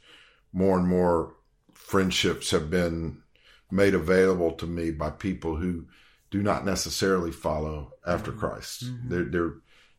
[0.51, 1.35] more and more
[1.73, 3.21] friendships have been
[3.71, 5.85] made available to me by people who
[6.31, 8.38] do not necessarily follow after Mhm.
[8.39, 8.85] Christ.
[8.85, 9.09] Mhm.
[9.09, 9.53] They're, they're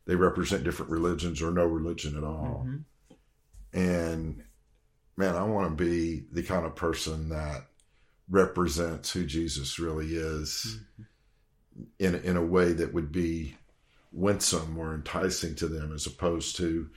[0.06, 2.66] they represent different religions or no religion at all.
[2.68, 2.84] Mhm.
[3.72, 4.42] And
[5.16, 7.66] man, I want to be the kind of person that
[8.30, 10.78] represents who Jesus really is
[11.98, 13.56] in in a way that would be
[14.12, 16.88] winsome or enticing to them as opposed to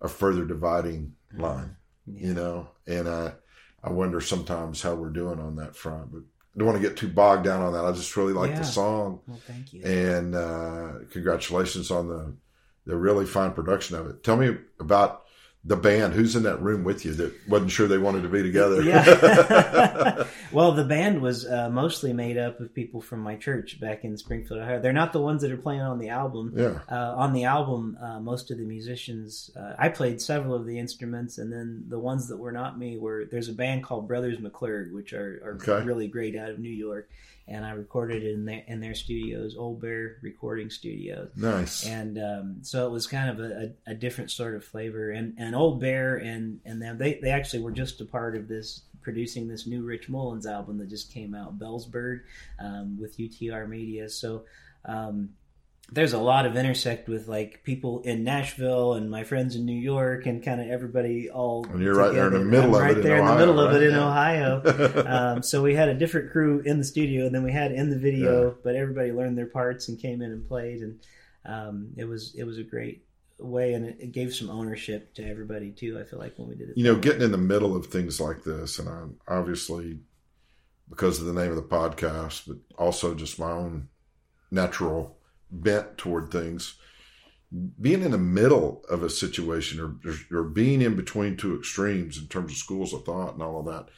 [0.00, 2.26] a further dividing line, Yeah.
[2.28, 2.68] you know.
[2.86, 3.34] And I
[3.82, 6.96] I wonder sometimes how we're doing on that front, but I don't want to get
[6.96, 7.84] too bogged down on that.
[7.84, 8.58] I just really like Yeah.
[8.60, 9.82] the song Well, thank you.
[9.84, 12.34] and uh, congratulations on the
[12.86, 14.24] the really fine production of it.
[14.24, 15.24] Tell me about
[15.64, 16.14] the band.
[16.14, 18.82] Who's in that room with you that wasn't sure they wanted to be together?
[18.82, 20.24] Yeah.
[20.52, 24.16] well, the band was uh, mostly made up of people from my church back in
[24.16, 24.80] Springfield, Ohio.
[24.80, 26.52] They're not the ones that are playing on the album.
[26.56, 26.78] yeah.
[26.90, 30.78] Uh, on the album, uh, most of the musicians, uh, I played several of the
[30.78, 34.38] instruments, and then the ones that were not me were there's a band called Brothers
[34.38, 35.84] McClurg, which are, are Okay.
[35.84, 37.08] really great out of New York,
[37.48, 41.86] and I recorded it in their in their studios, Old Bear Recording Studios Nice.
[41.86, 45.10] and um, so it was kind of a, a, a different sort of flavor.
[45.10, 48.48] And, and Old Bear and and them they, they actually were just a part of
[48.48, 52.20] this producing this new Rich Mullins album that just came out, Bellsbird,
[52.58, 54.08] um, with UTR Media.
[54.08, 54.44] So
[54.84, 55.30] um,
[55.90, 59.78] there's a lot of intersect with like people in Nashville and my friends in New
[59.78, 61.64] York and kind of everybody all.
[61.66, 63.46] And you're right there in the middle I'm of right it there in Ohio, the
[63.46, 64.06] middle of it in Yeah.
[64.06, 65.02] Ohio.
[65.36, 67.88] um, so we had a different crew in the studio and then we had in
[67.88, 68.54] the video, Yeah.
[68.62, 71.00] but everybody learned their parts and came in and played, and
[71.46, 73.04] um, it was it was a great
[73.38, 75.98] way and it, it gave some ownership to everybody too.
[75.98, 78.20] I feel like when we did it, you know, getting in the middle of things
[78.20, 80.00] like this, and I'm obviously
[80.90, 83.88] because of the name of the podcast, but also just my own
[84.50, 85.16] natural
[85.50, 86.74] bent toward things.
[87.80, 92.26] Being in the middle of a situation or, or being in between two extremes in
[92.26, 93.88] terms of schools of thought and all of that,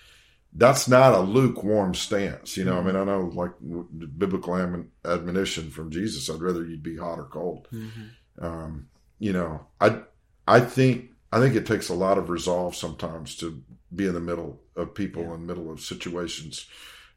[0.53, 2.57] that's not a lukewarm stance.
[2.57, 6.65] You know, I mean, I know like the biblical admon- admonition from Jesus, I'd rather
[6.65, 8.11] you'd be hot or cold Mhm.
[8.39, 10.03] um, you know, I
[10.47, 13.63] I think I think it takes a lot of resolve sometimes to
[13.95, 15.35] be in the middle of people Yeah.
[15.35, 16.67] in the middle of situations,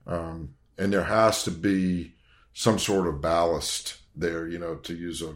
[0.06, 2.15] um, and there has to be
[2.54, 4.47] some sort of ballast there.
[4.47, 5.34] You know, to use a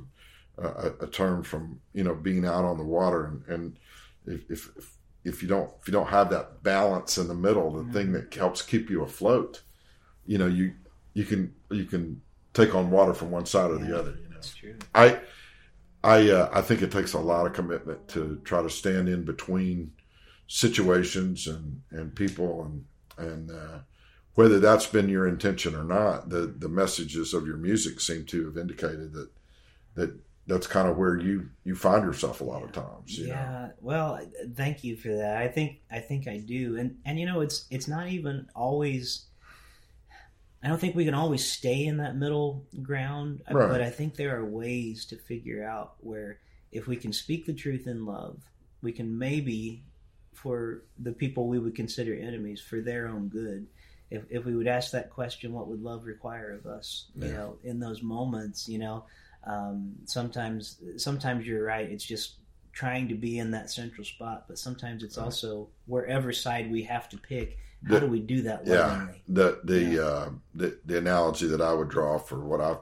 [0.58, 3.80] a, a term from you know being out on the water, and, and
[4.26, 7.92] if, if if you don't if you don't have that balance in the middle, the
[7.94, 9.62] thing that helps keep you afloat,
[10.26, 10.74] you know, you
[11.14, 12.22] you can you can
[12.54, 13.86] take on water from one side or Yeah.
[13.88, 14.12] the other.
[14.12, 14.34] You know.
[14.36, 14.76] That's true.
[14.96, 15.20] I
[16.04, 19.24] I uh, I think it takes a lot of commitment to try to stand in
[19.26, 19.92] between
[20.48, 22.86] situations and and people and
[23.18, 23.80] and uh,
[24.38, 28.46] whether that's been your intention or not, the the messages of your music seem to
[28.46, 29.30] have indicated that
[29.96, 33.18] that that's kind of where you you find yourself a lot of times.
[33.18, 33.34] You know?
[33.34, 34.22] yeah well
[34.56, 37.66] thank you for that i think i think i do and and you know it's
[37.72, 39.26] it's not even always
[40.64, 43.70] i don't think we can always stay in that middle ground uh, Right.
[43.70, 46.40] but i think there are ways to figure out where
[46.72, 48.38] if we can speak the truth in love
[48.84, 49.84] we can maybe
[50.34, 53.66] for the people we would consider enemies for their own good
[54.10, 57.34] if, if we would ask that question what would love require of us you Yeah.
[57.38, 59.06] know in those moments you know
[59.46, 62.36] um, sometimes sometimes you're right it's just
[62.74, 65.26] trying to be in that central spot but sometimes it's Right.
[65.26, 69.24] also wherever side we have to pick how The- do we do that Yeah, lovingly
[69.28, 70.02] the the Yeah.
[70.04, 72.78] uh, the the analogy that I would draw for what I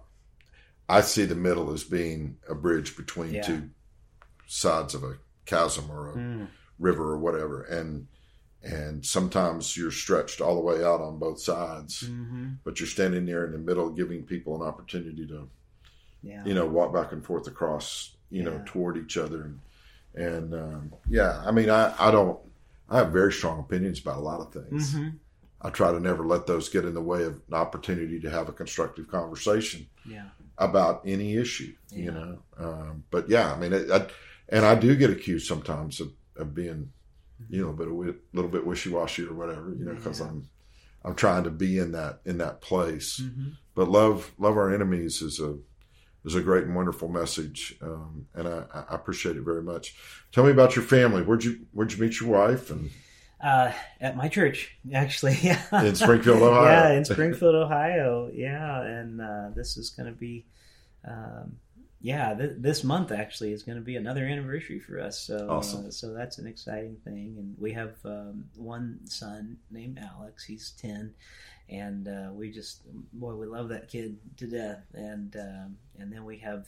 [0.88, 3.41] I see the middle as being a bridge between Yeah.
[3.41, 3.69] two
[4.47, 8.07] sides of a chasm or a Mm, river or whatever, and
[8.65, 12.58] and sometimes you're stretched all the way out on both sides, mhm.
[12.63, 15.47] but you're standing there in the middle, giving people an opportunity to
[16.23, 19.60] yeah you know walk back and forth across you know toward each other and
[20.15, 22.39] and um, yeah, I mean I I don't
[22.89, 24.93] I have very strong opinions about a lot of things.
[24.95, 25.15] Mhm.
[25.62, 28.49] I try to never let those get in the way of an opportunity to have
[28.49, 32.04] a constructive conversation yeah about any issue, Yeah.
[32.06, 32.38] you know.
[32.58, 34.08] Um, but yeah, I mean, it, I,
[34.47, 36.93] and I do get accused sometimes of, of being,
[37.49, 40.27] you know, a bit a little bit wishy washy or whatever, you know, because Yeah.
[40.27, 40.49] I'm
[41.03, 43.21] I'm trying to be in that in that place.
[43.21, 43.57] Mhm.
[43.75, 45.57] But love love our enemies is a
[46.23, 49.95] is a great and wonderful message, um, and I, I appreciate it very much.
[50.31, 51.21] Tell me about your family.
[51.21, 52.71] Where'd you Where'd you meet your wife?
[52.71, 52.89] And
[53.43, 53.71] uh,
[54.01, 56.63] at my church actually yeah in Springfield, Ohio.
[56.63, 60.45] yeah in springfield ohio yeah and uh, this is going to be
[61.07, 61.57] um,
[62.01, 65.88] yeah th- this month actually is going to be another anniversary for us so Awesome.
[65.88, 70.71] uh, so that's an exciting thing and we have um, one son named alex he's
[70.81, 71.13] 10
[71.69, 72.81] and uh, we just
[73.13, 76.67] boy we love that kid to death and um, and then we have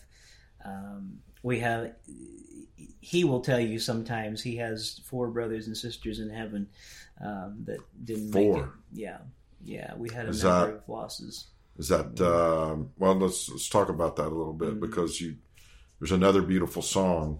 [0.65, 1.93] um, we have
[2.99, 6.67] he will tell you sometimes he has four brothers and sisters in heaven
[7.23, 8.65] um, that didn't make it.
[8.93, 9.17] Yeah
[9.63, 11.45] yeah we had a Is number that- of losses
[11.77, 13.13] Is that um, well?
[13.15, 14.79] Let's let's talk about that a little bit Mhm.
[14.79, 15.35] because you
[15.99, 17.39] there's another beautiful song.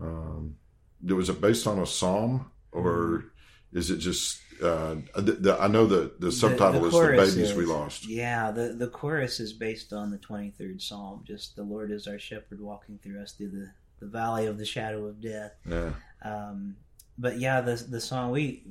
[0.00, 0.56] Um,
[1.04, 3.32] was it based on a psalm or
[3.72, 4.38] is it just?
[4.62, 8.74] Uh, the, the, I know the the subtitle is "The Babies We Lost." Yeah, the
[8.74, 11.24] the chorus is based on the twenty third Psalm.
[11.26, 14.64] Just the Lord is our shepherd, walking through us through the, the valley of the
[14.64, 15.52] shadow of death.
[15.68, 16.76] Yeah, Um,
[17.18, 18.62] but yeah, the the song we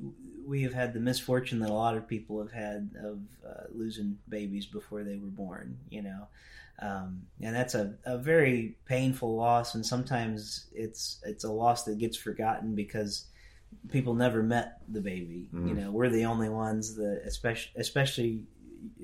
[0.45, 4.17] we have had the misfortune that a lot of people have had of uh, losing
[4.29, 5.77] babies before they were born.
[5.89, 6.27] You know,
[6.79, 11.97] um, and that's a, a very painful loss, and sometimes it's it's a loss that
[11.99, 13.25] gets forgotten because
[13.89, 15.47] people never met the baby.
[15.53, 15.83] You Mm.
[15.83, 18.43] know, we're the only ones that, especially especially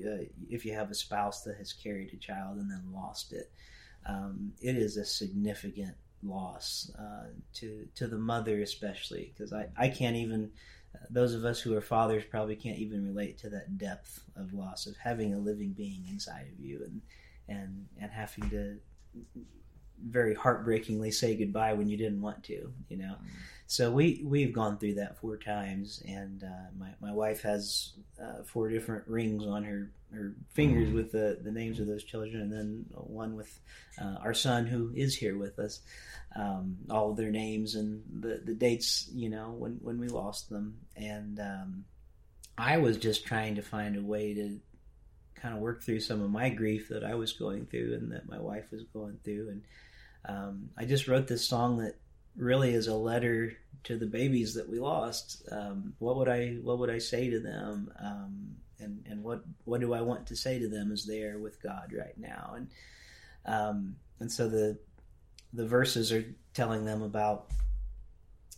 [0.04, 3.50] uh, if you have a spouse that has carried a child and then lost it.
[4.06, 9.88] Um, it is a significant loss uh, to to the mother especially because I, I
[9.88, 10.50] can't even
[11.10, 14.86] those of us who are fathers probably can't even relate to that depth of loss
[14.86, 17.02] of having a living being inside of you and
[17.48, 18.78] and and having to
[20.06, 23.16] very heartbreakingly say goodbye when you didn't want to, you know.
[23.66, 27.92] So we we've gone through that four times, and uh, my my wife has
[28.22, 32.40] uh, four different rings on her her fingers with the the names of those children,
[32.40, 33.60] and then one with
[34.00, 35.80] uh, our son who is here with us.
[36.36, 40.48] Um, all of their names and the the dates, you know, when when we lost
[40.48, 41.84] them, and um,
[42.56, 44.60] I was just trying to find a way to
[45.40, 48.28] kind of work through some of my grief that I was going through and that
[48.28, 49.48] my wife was going through.
[49.50, 49.62] And
[50.24, 51.94] um, I just wrote this song that
[52.36, 55.42] really is a letter to the babies that we lost.
[55.50, 57.92] Um, what would I what would I say to them?
[57.98, 61.38] Um, and and what what do I want to say to them as they are
[61.38, 62.54] with God right now?
[62.56, 62.68] And
[63.46, 64.78] um, and so the
[65.52, 67.48] the verses are telling them about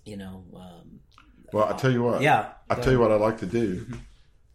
[0.04, 0.44] you know.
[0.54, 1.00] Um,
[1.52, 2.22] well, I tell you what.
[2.22, 2.50] Yeah.
[2.68, 3.86] I tell you what I'd like to do.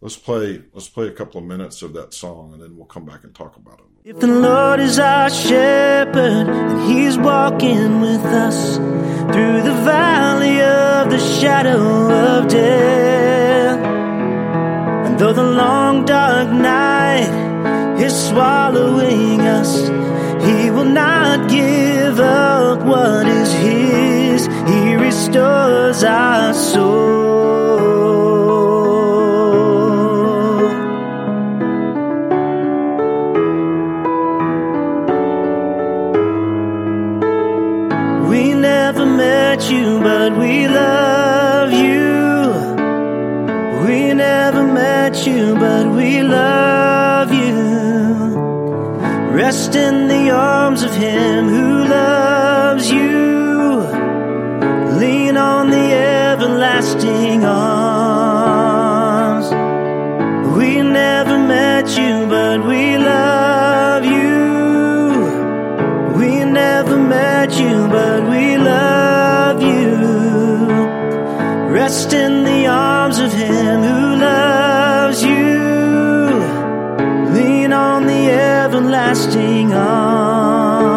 [0.05, 0.61] Let's play.
[0.71, 3.33] Let's play a couple of minutes of that song, and then we'll come back and
[3.33, 3.85] talk about it.
[4.07, 11.09] If the Lord is our shepherd, and He's walking with us through the valley of
[11.09, 11.81] the shadow
[12.11, 13.79] of death,
[15.07, 19.87] and though the long dark night is swallowing us,
[20.45, 24.45] He will not give up what is His.
[24.45, 28.24] He restores our soul.
[45.25, 47.55] You, but we love you.
[49.31, 53.79] Rest in the arms of Him who loves you.
[54.99, 55.93] Lean on the
[56.31, 58.05] everlasting arms.
[60.57, 64.25] We never met you, but we love you.
[66.19, 69.95] We never met you, but we love you.
[71.79, 72.34] Rest in
[79.15, 80.93] everlasting arms.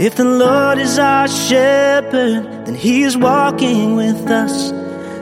[0.00, 4.70] If the Lord is our shepherd, then He is walking with us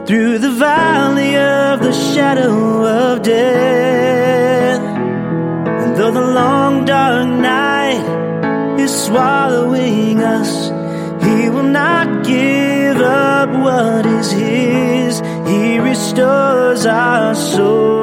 [0.07, 4.81] through the valley of the shadow of death.
[4.81, 10.80] And though the long dark night is swallowing us,
[11.23, 15.21] He will not give up what is His.
[15.49, 18.01] He restores our soul.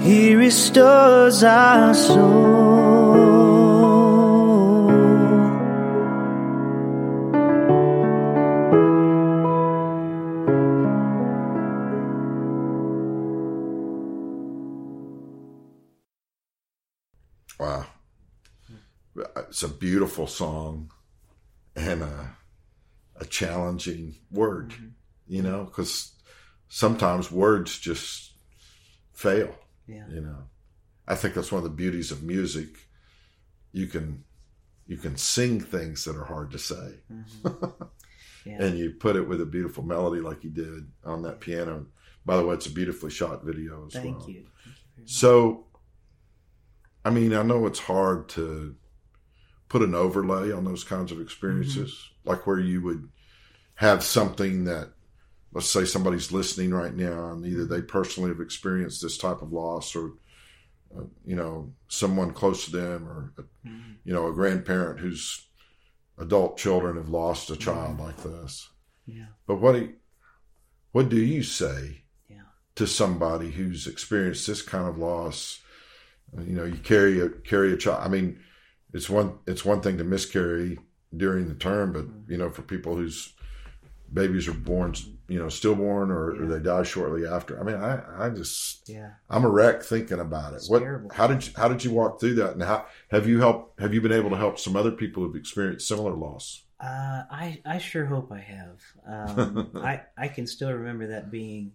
[0.00, 2.81] He restores our soul.
[19.52, 20.90] It's a beautiful song
[21.76, 22.36] and a
[23.16, 24.70] a challenging word.
[24.70, 24.86] Mm-hmm.
[25.26, 26.12] You know, because
[26.68, 28.32] sometimes words just
[29.12, 29.54] fail.
[29.86, 30.04] Yeah.
[30.08, 30.38] You know,
[31.06, 32.68] I think that's one of the beauties of music.
[33.72, 34.24] You can
[34.86, 37.82] you can sing things that are hard to say, mm-hmm.
[38.46, 38.56] Yeah.
[38.58, 41.88] and you put it with a beautiful melody like you did on that piano.
[42.24, 44.30] By the way, it's a beautifully shot video as Thank well.
[44.30, 44.46] you.
[45.04, 45.66] So,
[47.04, 48.76] I mean, I know it's hard to
[49.72, 53.08] put an overlay on those kinds of experiences, like where you would
[53.76, 54.92] have something that,
[55.54, 59.50] let's say, somebody's listening right now, and either they personally have experienced this type of
[59.50, 60.12] loss, or
[60.94, 63.32] uh, you know, someone close to them, or
[64.04, 65.46] you know, a grandparent whose
[66.18, 68.68] adult children have lost a child like this.
[69.06, 69.24] Yeah.
[69.46, 69.94] But what do you,
[70.92, 72.42] what do you say Yeah.
[72.74, 75.62] to somebody who's experienced this kind of loss?
[76.36, 78.02] Uh, You know, you carry a carry a child.
[78.04, 78.38] I mean,
[78.92, 80.78] it's one it's one thing to miscarry
[81.16, 83.32] during the term, but you know, for people whose
[84.12, 84.94] babies are born,
[85.28, 87.58] you know, stillborn or, or they die shortly after.
[87.58, 89.10] I mean, I I just Yeah.
[89.30, 90.56] I'm a wreck thinking about it.
[90.56, 90.80] It's what?
[90.80, 91.10] terrible.
[91.14, 92.52] How did you, how did you walk through that?
[92.52, 93.80] And how have you helped?
[93.80, 96.62] Have you been able to help some other people who've experienced similar loss?
[96.80, 98.80] Uh, I I sure hope I have.
[99.06, 101.72] Um, I I can still remember that being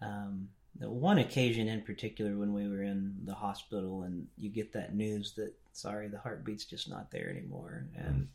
[0.00, 0.48] um,
[0.78, 4.94] the one occasion in particular when we were in the hospital and you get that
[4.94, 8.28] news that sorry the heartbeat's just not there anymore and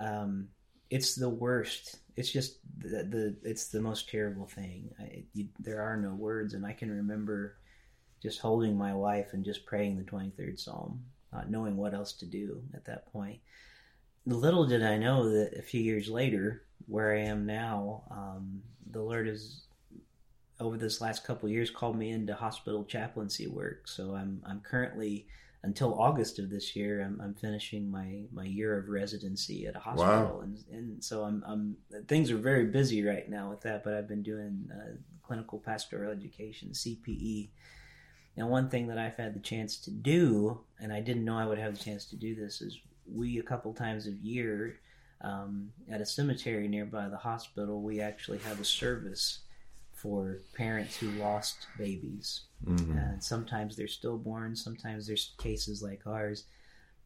[0.00, 0.48] um,
[0.88, 2.00] it's the worst.
[2.16, 4.90] It's just the, the it's the most terrible thing.
[4.98, 7.58] I, you, there are no words, and I can remember
[8.22, 12.14] just holding my wife and just praying the twenty third Psalm, not knowing what else
[12.14, 13.40] to do at that point
[14.26, 19.02] little did I know that a few years later where I am now, um, the
[19.02, 19.62] Lord has
[20.58, 23.88] over this last couple of years called me into hospital chaplaincy work.
[23.88, 25.26] So I'm I'm currently
[25.62, 29.78] until August of this year, I'm, I'm finishing my, my year of residency at a
[29.78, 30.40] hospital, Wow.
[30.42, 33.84] and and so I'm, I'm things are very busy right now with that.
[33.84, 37.50] But I've been doing uh, clinical pastoral education (CPE),
[38.36, 41.46] and one thing that I've had the chance to do, and I didn't know I
[41.46, 44.80] would have the chance to do this, is we a couple times a year
[45.20, 49.40] um, at a cemetery nearby the hospital, we actually have a service
[50.00, 52.42] for parents who lost babies.
[52.64, 52.96] Mhm.
[53.12, 56.44] And sometimes they're stillborn, sometimes there's cases like ours.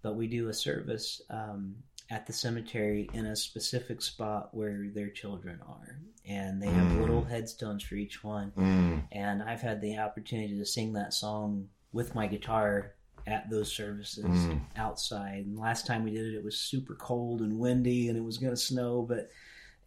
[0.03, 1.76] But we do a service um,
[2.11, 5.99] at the cemetery in a specific spot where their children are.
[6.26, 7.01] And they have Mm.
[7.01, 8.53] little headstones for each one.
[8.53, 9.09] Mm.
[9.12, 12.95] And I've had the opportunity to sing that song with my guitar
[13.26, 14.61] at those services Mm.
[14.76, 15.47] outside.
[15.47, 18.36] And last time we did it, it was super cold and windy and it was
[18.36, 19.30] going to snow, but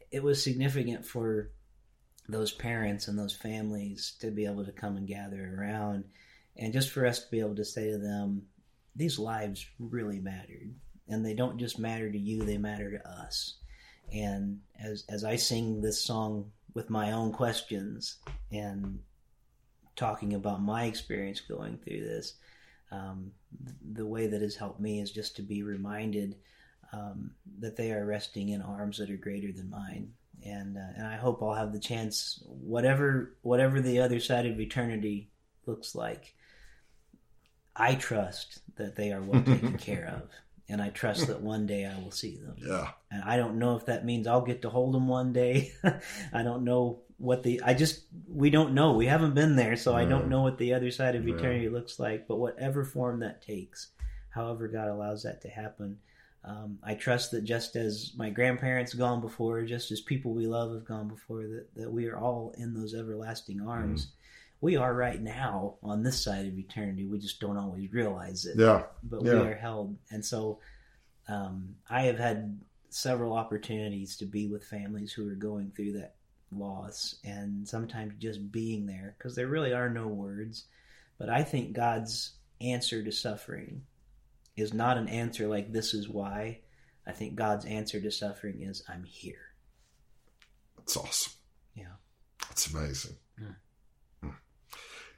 [0.09, 1.51] it was significant for
[2.29, 6.03] those parents and those families to be able to come and gather around
[6.57, 8.41] and just for us to be able to say to them
[8.95, 10.73] these lives really mattered
[11.07, 13.55] and they don't just matter to you they matter to us.
[14.13, 18.17] And as as I sing this song with my own questions
[18.51, 18.99] and
[19.95, 22.33] talking about my experience going through this
[22.91, 23.31] um,
[23.93, 26.35] the way that has helped me is just to be reminded
[26.93, 30.13] um, that they are resting in arms that are greater than mine
[30.45, 34.59] and uh, and I hope I'll have the chance whatever whatever the other side of
[34.59, 35.29] eternity
[35.65, 36.33] looks like
[37.75, 40.29] I trust that they are well taken care of.
[40.69, 42.55] And I trust that one day I will see them.
[42.57, 42.89] Yeah.
[43.09, 45.71] and I don't know if that means I'll get to hold them one day.
[46.33, 48.93] I don't know what the I just we don't know.
[48.93, 51.35] We haven't been there so I don't know what the other side of Yeah.
[51.35, 52.27] eternity looks like.
[52.27, 53.91] But whatever form that takes
[54.29, 55.99] however God allows that to happen
[56.47, 60.73] um, I trust that just as my grandparents gone before, just as people we love
[60.73, 64.13] have gone before, that, that we are all in those everlasting arms.
[64.61, 67.05] We are right now on this side of eternity.
[67.05, 68.83] We just don't always realize it, Yeah.
[69.03, 69.97] but we are held.
[70.09, 70.59] And so
[71.27, 76.15] um, I have had several opportunities to be with families who are going through that
[76.51, 80.63] loss and sometimes just being there because there really are no words.
[81.19, 82.31] But I think God's
[82.61, 83.81] answer to suffering
[84.57, 86.59] is not an answer like this is why.
[87.05, 89.39] I think God's answer to suffering is I'm here.
[90.79, 91.33] It's awesome.
[91.75, 91.95] Yeah.
[92.51, 93.15] It's amazing.
[93.41, 93.55] Mm.
[94.25, 94.33] Mm.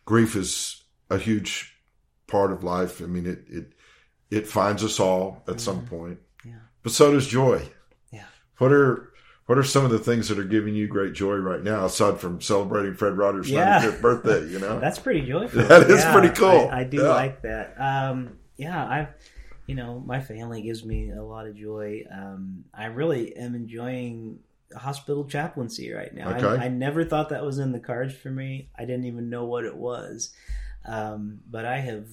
[0.05, 1.75] Grief is a huge
[2.27, 3.01] part of life.
[3.01, 3.73] I mean, it it
[4.29, 5.89] it finds us all at some Mhm.
[5.89, 6.59] point, Yeah.
[6.83, 7.67] but so does joy.
[8.11, 8.25] Yeah.
[8.57, 9.11] What are
[9.45, 12.19] what are some of the things that are giving you great joy right now, aside
[12.19, 13.79] from celebrating Fred Rogers' Yeah.
[13.79, 14.45] 95th birthday?
[14.47, 15.63] You know, That's pretty joyful.
[15.63, 16.69] That is pretty cool.
[16.71, 17.09] I, I do Yeah.
[17.09, 17.73] like that.
[17.79, 19.07] Um, yeah, I've,
[19.65, 22.03] you know, my family gives me a lot of joy.
[22.11, 24.39] Um, I really am enjoying
[24.75, 26.35] hospital chaplaincy right now.
[26.35, 26.61] Okay.
[26.61, 28.69] I, I never thought that was in the cards for me.
[28.77, 30.33] I didn't even know what it was.
[30.85, 32.07] Um, but I have,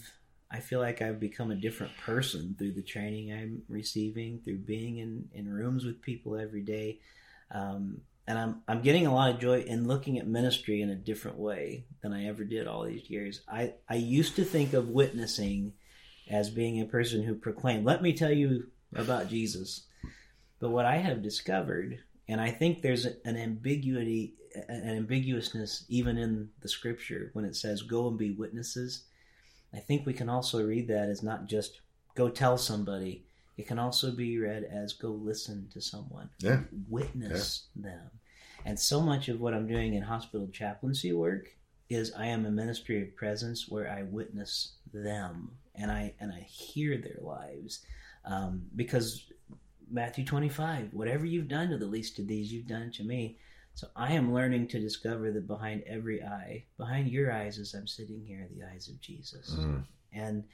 [0.50, 4.98] I feel like I've become a different person through the training I'm receiving, through being
[4.98, 7.00] in, in rooms with people every day.
[7.50, 10.96] Um, and I'm I'm getting a lot of joy in looking at ministry in a
[10.96, 13.42] different way than I ever did all these years.
[13.48, 15.74] I I used to think of witnessing
[16.28, 19.86] as being a person who proclaimed, "Let me tell you about Jesus."
[20.58, 24.34] But what I have discovered, and I think there's an ambiguity,
[24.68, 29.04] an ambiguousness even in the scripture when it says, "Go and be witnesses."
[29.72, 31.80] I think we can also read that as not just
[32.14, 33.26] go tell somebody.
[33.58, 36.64] It can also be read as go listen to someone Yeah.
[36.88, 38.10] witness them.
[38.64, 41.56] And so much of what I'm doing in hospital chaplaincy work
[41.88, 46.40] is I am a ministry of presence where I witness them and I and I
[46.40, 47.84] hear their lives
[48.24, 49.30] um, because
[49.90, 53.38] Matthew 25, whatever you've done to the least of these, you've done to me.
[53.74, 57.86] So I am learning to discover that behind every eye, behind your eyes as I'm
[57.86, 59.84] sitting here, the eyes of Jesus Mm.
[60.12, 60.44] and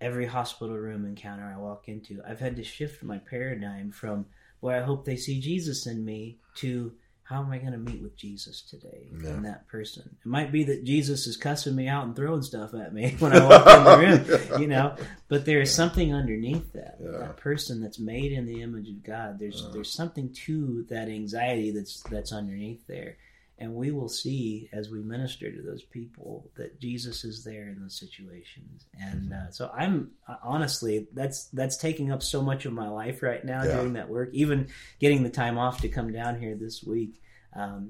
[0.00, 4.26] every hospital room encounter I walk into, I've had to shift my paradigm from
[4.60, 6.92] where I hope they see Jesus in me to
[7.28, 9.30] how am I going to meet with Jesus today Yeah.
[9.30, 10.16] in that person?
[10.24, 13.32] It might be that Jesus is cussing me out and throwing stuff at me when
[13.32, 13.98] I walk in the
[14.38, 14.58] room, Yeah.
[14.58, 14.96] you know,
[15.28, 16.98] but there is something underneath that.
[17.00, 19.38] That person that's made in the image of God.
[19.40, 19.70] There's Yeah.
[19.72, 23.16] there's something to that anxiety that's that's underneath there.
[23.58, 27.80] And we will see as we minister to those people that Jesus is there in
[27.80, 28.84] those situations.
[29.00, 33.22] And uh, so I'm uh, honestly, that's that's taking up so much of my life
[33.22, 33.72] right now Yeah.
[33.80, 34.28] doing that work.
[34.34, 34.68] Even
[35.00, 37.20] getting the time off to come down here this week,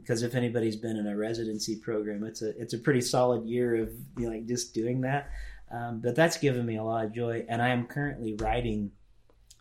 [0.00, 3.74] because if anybody's been in a residency program, it's a it's a pretty solid year
[3.82, 5.30] of you know, like just doing that.
[5.68, 8.92] Um, but that's given me a lot of joy, and I am currently writing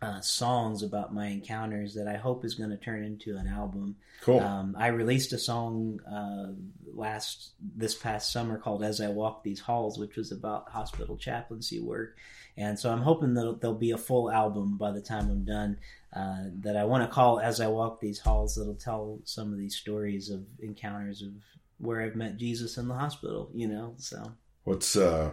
[0.06, 3.96] uh, songs about my encounters that I hope is going to turn into an album.
[4.22, 4.40] Cool.
[4.40, 6.52] Um, I released a song uh,
[6.94, 11.80] last this past summer called "As I Walk These Halls," which was about hospital chaplaincy
[11.80, 12.18] work,
[12.56, 15.78] and so I'm hoping that there'll be a full album by the time I'm done.
[16.16, 19.58] Uh, that I want to call "As I Walk These Halls." That'll tell some of
[19.58, 21.34] these stories of encounters of
[21.80, 23.50] where I've met Jesus in the hospital.
[23.54, 24.32] You know, so
[24.66, 25.32] What's uh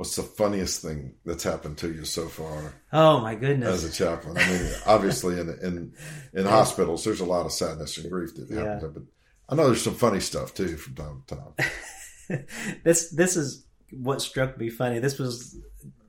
[0.00, 3.92] what's the funniest thing that's happened to you so far oh my goodness, as a
[3.92, 4.38] chaplain?
[4.38, 5.92] I mean, obviously in in
[6.32, 8.88] in hospitals there's a lot of sadness and grief that happens, Yeah.
[8.94, 9.02] but
[9.50, 12.46] I know there's some funny stuff too from time to time.
[12.84, 15.00] this this is what struck me funny.
[15.00, 15.58] This was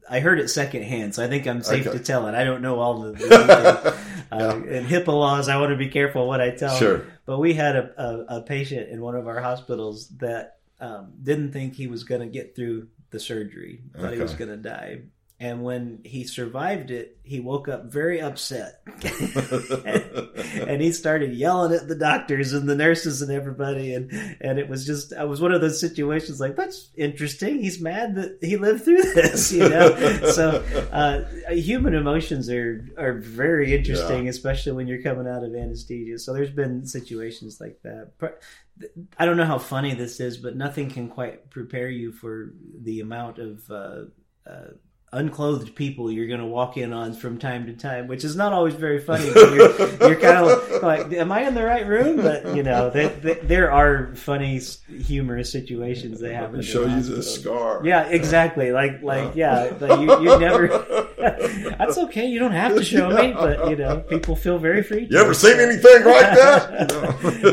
[0.09, 1.97] I heard it secondhand, so I think I'm safe Okay.
[1.97, 2.35] to tell it.
[2.35, 3.95] I don't know all the, the
[4.31, 5.49] uh, and HIPAA laws.
[5.49, 6.77] I want to be careful what I tell.
[6.77, 7.05] Sure.
[7.25, 11.51] But we had a, a, a patient in one of our hospitals that um, didn't
[11.51, 13.81] think he was going to get through the surgery.
[13.95, 15.01] Thought he was going to die.
[15.41, 18.83] And when he survived it, he woke up very upset.
[20.67, 23.95] and he started yelling at the doctors and the nurses and everybody.
[23.95, 27.59] And and it was just I was one of those situations like that's interesting.
[27.59, 29.95] He's mad that he lived through this you know?
[30.31, 36.19] So uh, human emotions are are very interesting especially when you're coming out of anesthesia.
[36.19, 38.11] So there's been situations like that.
[39.17, 42.99] I don't know how funny this is but nothing can quite prepare you for the
[42.99, 44.01] amount of uh,
[44.47, 44.73] uh,
[45.13, 48.53] unclothed people you're going to walk in on from time to time, which is not
[48.53, 49.29] always very funny.
[49.33, 52.89] But you're, you're kind of like, "Am I in the right room?" But you know,
[52.89, 54.59] they, they, there are funny,
[54.89, 56.61] humorous situations that Let happen.
[56.61, 57.81] show you this scar.
[57.83, 58.71] Yeah, exactly.
[58.71, 60.67] Like, like, yeah, like you, you never.
[61.77, 62.25] that's okay.
[62.27, 65.07] You don't have to show me, but you know, people feel very free.
[65.07, 65.13] to.
[65.13, 66.91] You ever seen anything like that?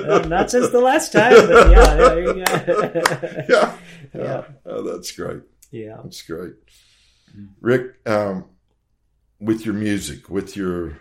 [0.09, 3.43] Uh, not since the last time, but yeah, there you go.
[3.49, 3.77] yeah.
[4.15, 4.23] Yeah.
[4.23, 4.43] yeah.
[4.65, 5.41] Oh, that's great.
[5.71, 5.99] yeah.
[6.03, 6.55] That's great.
[7.61, 8.45] Rick, um,
[9.41, 10.99] with your music, with your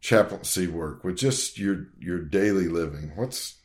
[0.00, 3.56] chaplaincy work, with just your your daily living, what's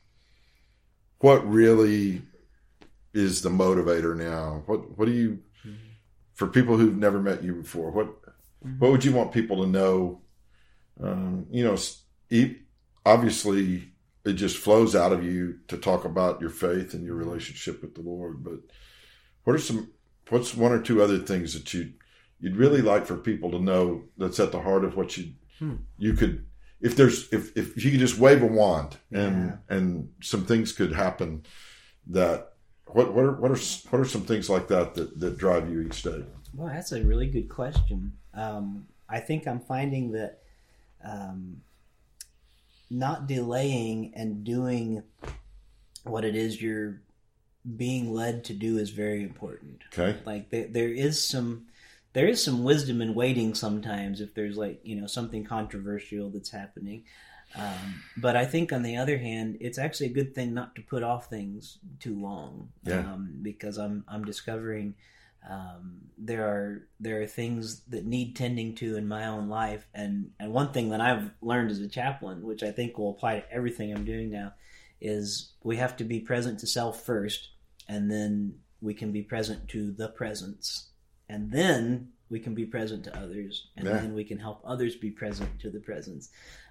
[1.19, 2.23] what really
[3.13, 4.63] is the motivator now?
[4.65, 5.39] What what do you
[6.33, 7.91] for people who've never met you before?
[7.91, 8.09] What
[8.79, 10.21] what would you want people to know?
[11.01, 11.77] Um, you know,
[13.05, 13.91] obviously
[14.23, 17.95] it just flows out of you to talk about your faith and your relationship with
[17.95, 18.43] the Lord.
[18.43, 18.59] But
[19.43, 19.89] what are some
[20.31, 21.91] what's one or two other things that you
[22.39, 25.75] you'd really like for people to know that's at the heart of what you Hmm.
[25.99, 26.45] you could
[26.79, 30.91] if there's if if you could just wave a wand and and some things could
[30.93, 31.43] happen
[32.07, 32.53] that
[32.87, 33.59] what what are what are
[33.91, 36.23] what are some things like that that, that drive you each day?
[36.55, 38.13] Well, that's a really good question.
[38.33, 40.39] Um, I think I'm finding that
[41.03, 41.61] um,
[42.89, 45.03] not delaying and doing
[46.03, 47.01] what it is you're
[47.77, 49.81] being led to do is very important.
[49.93, 50.17] Okay.
[50.25, 51.67] Like there, there is some
[52.13, 56.51] there is some wisdom in waiting sometimes if there's like you know something controversial that's
[56.51, 57.03] happening.
[57.53, 60.81] Um, but I think on the other hand, it's actually a good thing not to
[60.81, 62.69] put off things too long.
[62.83, 62.99] Yeah.
[62.99, 64.95] Um, because I'm I'm discovering
[65.49, 70.31] um, there are there are things that need tending to in my own life, and
[70.39, 73.51] and one thing that I've learned as a chaplain, which I think will apply to
[73.51, 74.53] everything I'm doing now,
[74.99, 77.49] is we have to be present to self first,
[77.87, 80.89] and then we can be present to the presence,
[81.29, 83.99] and then we can be present to others, and Yeah.
[83.99, 86.29] then we can help others be present to the presence.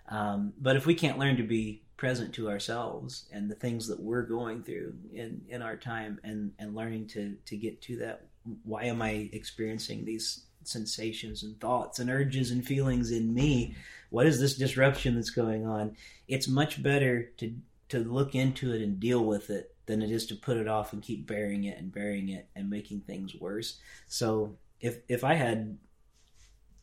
[0.08, 4.00] Um, but if we can't learn to be present to ourselves and the things that
[4.00, 8.26] we're going through in, in our time and, and learning to, to get to that,
[8.64, 13.76] why am I experiencing these sensations and thoughts and urges and feelings in me?
[14.08, 15.96] What is this disruption that's going on?
[16.26, 17.54] It's much better to,
[17.90, 20.92] to look into it and deal with it than it is to put it off
[20.92, 23.78] and keep burying it and burying it and making things worse.
[24.06, 25.78] So if, if I had,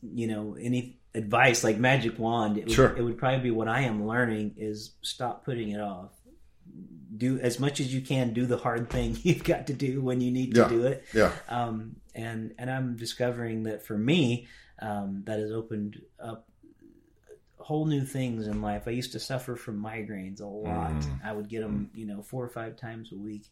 [0.02, 2.96] you know, any advice like magic wand, it would, Sure.
[2.96, 6.10] it would probably be what I am learning is stop putting it off.
[7.16, 8.34] Do as much as you can.
[8.34, 11.04] Do the hard thing you've got to do when you need to do it.
[11.14, 11.32] Yeah.
[11.48, 14.46] Um, and and I'm discovering that for me,
[14.80, 16.46] um, that has opened up
[17.68, 18.84] whole new things in life.
[18.86, 20.90] I used to suffer from migraines a lot.
[20.90, 21.20] Mm.
[21.22, 23.44] I would get them, you know, four or five times a week.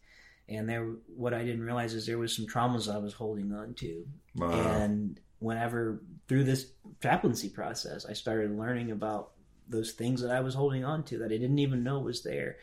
[0.49, 3.75] And there, what I didn't realize is there was some traumas I was holding on
[3.75, 4.07] to.
[4.35, 4.49] Wow.
[4.49, 6.65] And whenever through this
[6.99, 9.33] chaplaincy process, I started learning about
[9.69, 12.57] those things that I was holding on to that I didn't even know was there.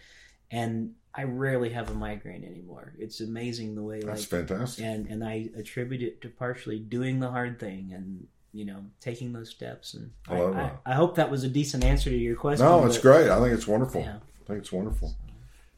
[0.51, 2.95] And I rarely have a migraine anymore.
[2.99, 4.85] It's amazing the way That's like fantastic.
[4.85, 9.33] and and I attribute it to partially doing the hard thing and you know taking
[9.33, 10.71] those steps and I I, I.
[10.87, 12.65] I hope that was a decent answer to your question.
[12.65, 13.31] No, it's but great.
[13.31, 14.01] I think it's wonderful.
[14.01, 14.17] Yeah.
[14.17, 15.15] I think it's wonderful.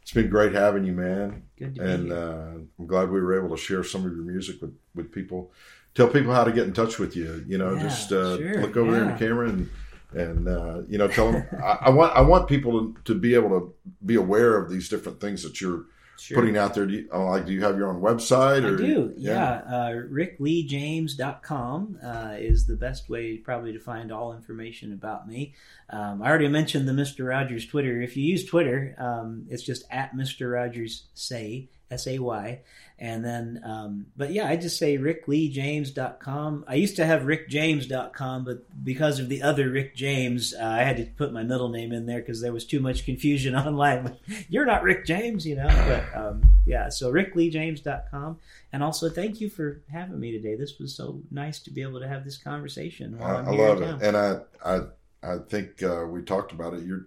[0.02, 1.42] It's been great having you, man.
[1.58, 2.18] Good to and be here.
[2.18, 5.50] uh, I'm glad we were able to share some of your music with, with people.
[5.94, 7.44] tell people how to get in touch with you.
[7.48, 9.70] You know, Yeah, just uh, sure, look over there in the camera and
[10.12, 11.46] and uh, you know tell them.
[11.64, 13.74] I, I want I want people to, to be able to
[14.04, 15.86] be aware of these different things that you're
[16.18, 16.40] Sure.
[16.40, 16.86] putting out there.
[16.86, 18.64] Do you, uh, like, do you have your own website?
[18.64, 19.62] Or, I do, yeah.
[19.66, 25.54] Uh, RickLeeJames.com uh, is the best way probably to find all information about me.
[25.90, 27.28] Um, I already mentioned the Mr.
[27.28, 28.00] Rogers Twitter.
[28.00, 30.52] If you use Twitter, um, it's just at Mr.
[30.52, 32.60] Rogers Say, S A Y.
[32.98, 36.64] And then, um, but yeah, I just say RickLeeJames.com.
[36.66, 40.96] I used to have RickJames.com, but because of the other Rick James, uh, I had
[40.96, 44.16] to put my middle name in there because there was too much confusion online.
[44.48, 45.66] You're not Rick James, you know.
[45.66, 48.38] But um, yeah, so RickLeeJames.com.
[48.72, 50.54] And also, thank you for having me today.
[50.54, 53.18] This was so nice to be able to have this conversation.
[53.20, 54.00] I, I here love it, town.
[54.02, 54.80] and I I
[55.22, 56.84] I think uh, we talked about it.
[56.84, 57.06] You're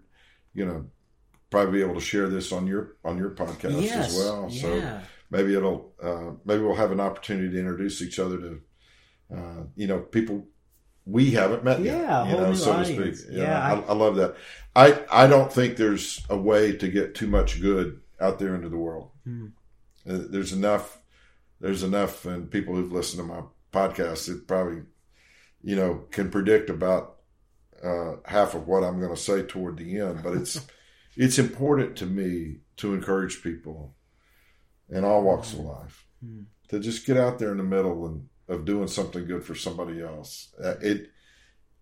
[0.55, 0.86] gonna
[1.50, 4.50] probably be able to share this on your on your podcast yes, as well.
[4.50, 8.62] So maybe it'll uh, maybe we'll have an opportunity to introduce each other to
[9.36, 10.47] uh, you know people
[11.06, 11.97] we haven't met yet.
[12.02, 12.89] Yeah, a you know, so audience.
[12.89, 13.36] to speak.
[13.38, 14.36] Yeah, Yeah, I, I- I love that.
[14.76, 18.70] I I don't think there's a way to get too much good out there into
[18.70, 19.10] the world.
[19.24, 19.47] Hmm.
[20.08, 21.02] Uh, there's enough.
[21.62, 23.41] There's enough, and people who've listened to my
[23.74, 24.84] podcast, it probably
[25.64, 27.18] you know can predict about
[27.84, 30.22] uh, half of what I'm going to say toward the end.
[30.24, 30.62] But it's
[31.16, 33.95] it's important to me to encourage people
[34.89, 36.43] in all walks of life Hmm.
[36.70, 40.01] to just get out there in the middle and of doing something good for somebody
[40.01, 40.53] else.
[40.62, 41.10] Uh, it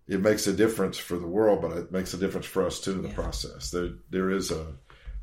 [0.06, 2.92] it makes a difference for the world, but it makes a difference for us too
[2.92, 3.14] in the Yeah.
[3.14, 3.70] process.
[3.70, 4.74] There there is a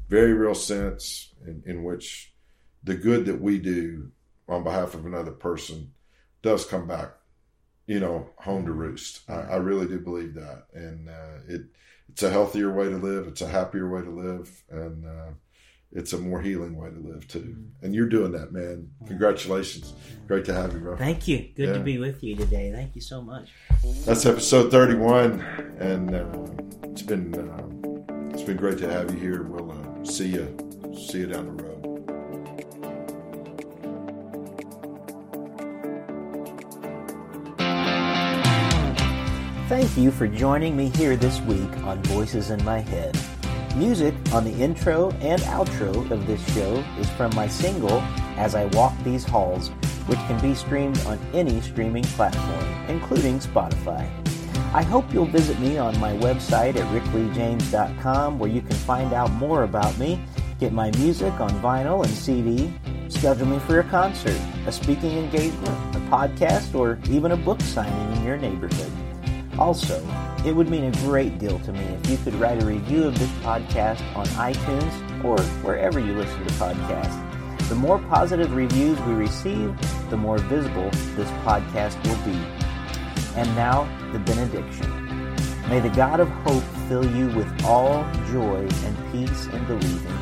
[0.09, 2.33] very real sense in, in which
[2.83, 4.11] the good that we do
[4.47, 5.93] on behalf of another person
[6.43, 7.15] does come back,
[7.87, 9.27] you know, home to roost.
[9.29, 11.61] I, I really do believe that, and uh, it
[12.09, 13.27] it's a healthier way to live.
[13.27, 15.31] It's a happier way to live, and uh,
[15.91, 17.55] it's a more healing way to live too.
[17.81, 18.89] And you're doing that, man.
[19.07, 19.93] Congratulations!
[20.27, 20.95] Great to have you, bro.
[20.97, 21.49] Thank you.
[21.55, 21.73] Good Yeah.
[21.73, 22.71] to be with you today.
[22.73, 23.49] Thank you so much.
[24.05, 25.41] That's episode 31,
[25.79, 26.25] and uh,
[26.89, 29.43] it's been uh, it's been great to have you here.
[29.43, 30.57] We'll uh, see you
[31.09, 31.74] see you down the road.
[39.67, 43.17] Thank you for joining me here this week on Voices in My Head.
[43.75, 47.99] Music on the intro and outro of this show is from my single,
[48.37, 49.69] As I Walk These Halls,
[50.05, 54.07] which can be streamed on any streaming platform, including Spotify.
[54.71, 59.31] I hope you'll visit me on my website at rickleejames.com where you can find out
[59.31, 60.23] more about me,
[60.59, 62.71] get my music on vinyl and CD,
[63.09, 68.17] schedule me for a concert, a speaking engagement, a podcast, or even a book signing
[68.17, 68.91] in your neighborhood.
[69.57, 70.05] Also,
[70.45, 73.17] it would mean a great deal to me if you could write a review of
[73.17, 77.69] this podcast on iTunes or wherever you listen to podcasts.
[77.69, 79.73] The more positive reviews we receive,
[80.09, 82.37] the more visible this podcast will be.
[83.39, 85.05] And now, the benediction.
[85.69, 90.17] May the God of hope fill you with all joy and peace in believing,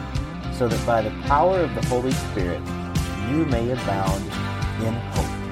[0.53, 2.61] so that by the power of the Holy Spirit
[3.29, 4.23] you may abound
[4.83, 5.42] in hope.